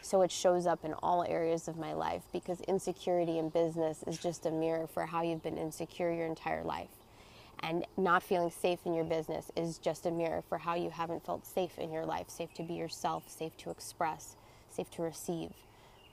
So 0.00 0.22
it 0.22 0.30
shows 0.30 0.64
up 0.64 0.84
in 0.84 0.94
all 1.02 1.24
areas 1.24 1.66
of 1.66 1.76
my 1.76 1.92
life 1.92 2.22
because 2.32 2.60
insecurity 2.60 3.40
in 3.40 3.48
business 3.48 4.04
is 4.06 4.16
just 4.16 4.46
a 4.46 4.52
mirror 4.52 4.86
for 4.86 5.06
how 5.06 5.22
you've 5.22 5.42
been 5.42 5.58
insecure 5.58 6.12
your 6.12 6.26
entire 6.26 6.62
life. 6.62 7.05
And 7.60 7.86
not 7.96 8.22
feeling 8.22 8.50
safe 8.50 8.80
in 8.84 8.94
your 8.94 9.04
business 9.04 9.50
is 9.56 9.78
just 9.78 10.06
a 10.06 10.10
mirror 10.10 10.42
for 10.48 10.58
how 10.58 10.74
you 10.74 10.90
haven't 10.90 11.24
felt 11.24 11.46
safe 11.46 11.78
in 11.78 11.90
your 11.90 12.04
life, 12.04 12.28
safe 12.28 12.52
to 12.54 12.62
be 12.62 12.74
yourself, 12.74 13.24
safe 13.28 13.56
to 13.58 13.70
express, 13.70 14.36
safe 14.70 14.90
to 14.92 15.02
receive, 15.02 15.50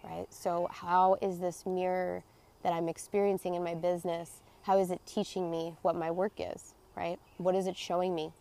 right? 0.04 0.26
So, 0.30 0.70
how 0.72 1.18
is 1.22 1.40
this 1.40 1.66
mirror 1.66 2.24
that 2.64 2.74
I'm 2.74 2.88
experiencing 2.88 3.56
in 3.56 3.64
my 3.64 3.76
business? 3.76 4.42
How 4.64 4.80
is 4.80 4.90
it 4.90 5.02
teaching 5.06 5.52
me 5.52 5.76
what 5.82 5.96
my 5.96 6.12
work 6.12 6.34
is, 6.38 6.74
right? 6.96 7.20
What 7.38 7.56
is 7.56 7.68
it 7.68 7.76
showing 7.76 8.16
me? 8.16 8.32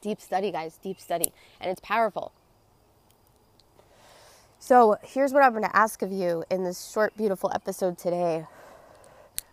Deep 0.00 0.20
study, 0.20 0.52
guys, 0.52 0.78
deep 0.80 1.00
study. 1.00 1.32
And 1.60 1.70
it's 1.70 1.80
powerful. 1.80 2.32
So, 4.60 4.96
here's 5.02 5.32
what 5.32 5.42
I'm 5.42 5.50
going 5.50 5.64
to 5.64 5.76
ask 5.76 6.02
of 6.02 6.12
you 6.12 6.44
in 6.50 6.64
this 6.64 6.90
short, 6.90 7.16
beautiful 7.16 7.50
episode 7.52 7.98
today 7.98 8.46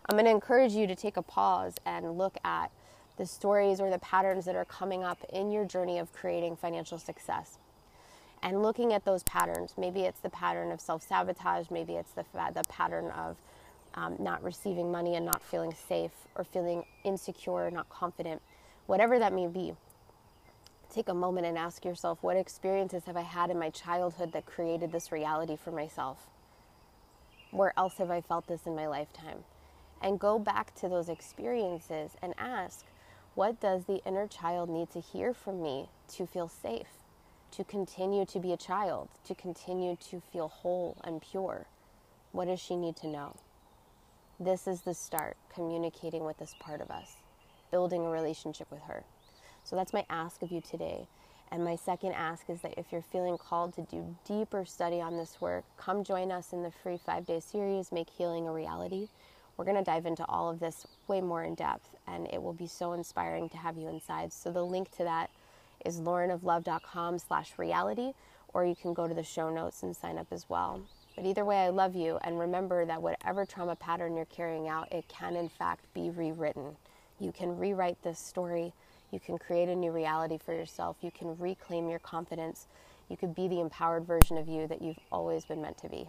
I'm 0.06 0.16
going 0.16 0.26
to 0.26 0.30
encourage 0.30 0.72
you 0.72 0.86
to 0.86 0.94
take 0.94 1.16
a 1.16 1.22
pause 1.22 1.74
and 1.86 2.18
look 2.18 2.36
at 2.44 2.70
the 3.16 3.24
stories 3.24 3.80
or 3.80 3.90
the 3.90 3.98
patterns 3.98 4.44
that 4.44 4.56
are 4.56 4.64
coming 4.64 5.02
up 5.02 5.18
in 5.32 5.50
your 5.50 5.64
journey 5.64 5.98
of 5.98 6.12
creating 6.12 6.56
financial 6.56 6.98
success. 6.98 7.58
And 8.42 8.62
looking 8.62 8.92
at 8.92 9.06
those 9.06 9.22
patterns, 9.22 9.74
maybe 9.78 10.02
it's 10.02 10.20
the 10.20 10.28
pattern 10.28 10.70
of 10.72 10.80
self 10.80 11.02
sabotage, 11.02 11.70
maybe 11.70 11.94
it's 11.94 12.10
the, 12.10 12.24
the 12.52 12.62
pattern 12.68 13.10
of 13.12 13.38
um, 13.94 14.16
not 14.18 14.42
receiving 14.42 14.92
money 14.92 15.14
and 15.14 15.24
not 15.24 15.42
feeling 15.42 15.72
safe, 15.72 16.10
or 16.34 16.44
feeling 16.44 16.84
insecure, 17.04 17.70
not 17.70 17.88
confident, 17.88 18.42
whatever 18.86 19.18
that 19.18 19.32
may 19.32 19.46
be. 19.46 19.72
Take 20.92 21.08
a 21.08 21.14
moment 21.14 21.46
and 21.46 21.56
ask 21.56 21.84
yourself 21.84 22.18
what 22.20 22.36
experiences 22.36 23.04
have 23.06 23.16
I 23.16 23.22
had 23.22 23.50
in 23.50 23.58
my 23.58 23.70
childhood 23.70 24.32
that 24.32 24.44
created 24.44 24.92
this 24.92 25.10
reality 25.10 25.56
for 25.56 25.70
myself? 25.70 26.26
Where 27.50 27.72
else 27.78 27.94
have 27.98 28.10
I 28.10 28.20
felt 28.20 28.46
this 28.46 28.66
in 28.66 28.76
my 28.76 28.86
lifetime? 28.86 29.44
And 30.04 30.20
go 30.20 30.38
back 30.38 30.74
to 30.76 30.88
those 30.90 31.08
experiences 31.08 32.10
and 32.20 32.34
ask, 32.36 32.84
what 33.34 33.58
does 33.58 33.86
the 33.86 34.02
inner 34.04 34.28
child 34.28 34.68
need 34.68 34.90
to 34.90 35.00
hear 35.00 35.32
from 35.32 35.62
me 35.62 35.88
to 36.10 36.26
feel 36.26 36.46
safe, 36.46 36.90
to 37.52 37.64
continue 37.64 38.26
to 38.26 38.38
be 38.38 38.52
a 38.52 38.58
child, 38.58 39.08
to 39.24 39.34
continue 39.34 39.96
to 40.10 40.20
feel 40.20 40.48
whole 40.48 40.98
and 41.02 41.22
pure? 41.22 41.64
What 42.32 42.48
does 42.48 42.60
she 42.60 42.76
need 42.76 42.96
to 42.96 43.08
know? 43.08 43.34
This 44.38 44.66
is 44.66 44.82
the 44.82 44.92
start, 44.92 45.38
communicating 45.52 46.24
with 46.24 46.36
this 46.38 46.54
part 46.60 46.82
of 46.82 46.90
us, 46.90 47.16
building 47.70 48.04
a 48.04 48.10
relationship 48.10 48.70
with 48.70 48.82
her. 48.82 49.04
So 49.64 49.74
that's 49.74 49.94
my 49.94 50.04
ask 50.10 50.42
of 50.42 50.52
you 50.52 50.60
today. 50.60 51.06
And 51.50 51.64
my 51.64 51.76
second 51.76 52.12
ask 52.12 52.50
is 52.50 52.60
that 52.60 52.74
if 52.76 52.92
you're 52.92 53.00
feeling 53.00 53.38
called 53.38 53.72
to 53.74 53.82
do 53.82 54.16
deeper 54.26 54.66
study 54.66 55.00
on 55.00 55.16
this 55.16 55.40
work, 55.40 55.64
come 55.78 56.04
join 56.04 56.30
us 56.30 56.52
in 56.52 56.62
the 56.62 56.70
free 56.70 56.98
five 56.98 57.24
day 57.24 57.40
series, 57.40 57.90
Make 57.90 58.10
Healing 58.10 58.46
a 58.46 58.52
Reality. 58.52 59.08
We're 59.56 59.64
going 59.64 59.76
to 59.76 59.84
dive 59.84 60.06
into 60.06 60.24
all 60.26 60.50
of 60.50 60.58
this 60.58 60.86
way 61.06 61.20
more 61.20 61.44
in 61.44 61.54
depth, 61.54 61.94
and 62.06 62.26
it 62.32 62.42
will 62.42 62.52
be 62.52 62.66
so 62.66 62.92
inspiring 62.92 63.48
to 63.50 63.56
have 63.56 63.76
you 63.76 63.88
inside. 63.88 64.32
So 64.32 64.50
the 64.50 64.64
link 64.64 64.90
to 64.96 65.04
that 65.04 65.30
is 65.84 66.00
laurenoflove.com 66.00 67.18
slash 67.18 67.52
reality, 67.56 68.12
or 68.52 68.64
you 68.64 68.74
can 68.74 68.94
go 68.94 69.06
to 69.06 69.14
the 69.14 69.22
show 69.22 69.50
notes 69.50 69.82
and 69.82 69.94
sign 69.94 70.18
up 70.18 70.28
as 70.30 70.48
well. 70.48 70.80
But 71.14 71.26
either 71.26 71.44
way, 71.44 71.58
I 71.58 71.68
love 71.68 71.94
you. 71.94 72.18
And 72.22 72.38
remember 72.38 72.84
that 72.86 73.00
whatever 73.00 73.44
trauma 73.44 73.76
pattern 73.76 74.16
you're 74.16 74.24
carrying 74.24 74.68
out, 74.68 74.90
it 74.92 75.06
can 75.08 75.36
in 75.36 75.48
fact 75.48 75.84
be 75.94 76.10
rewritten. 76.10 76.76
You 77.20 77.30
can 77.30 77.56
rewrite 77.56 78.02
this 78.02 78.18
story. 78.18 78.72
You 79.12 79.20
can 79.20 79.38
create 79.38 79.68
a 79.68 79.76
new 79.76 79.92
reality 79.92 80.38
for 80.38 80.52
yourself. 80.52 80.96
You 81.00 81.12
can 81.12 81.38
reclaim 81.38 81.88
your 81.88 82.00
confidence. 82.00 82.66
You 83.08 83.16
could 83.16 83.34
be 83.34 83.46
the 83.46 83.60
empowered 83.60 84.04
version 84.04 84.36
of 84.38 84.48
you 84.48 84.66
that 84.66 84.82
you've 84.82 84.98
always 85.12 85.44
been 85.44 85.62
meant 85.62 85.78
to 85.78 85.88
be. 85.88 86.08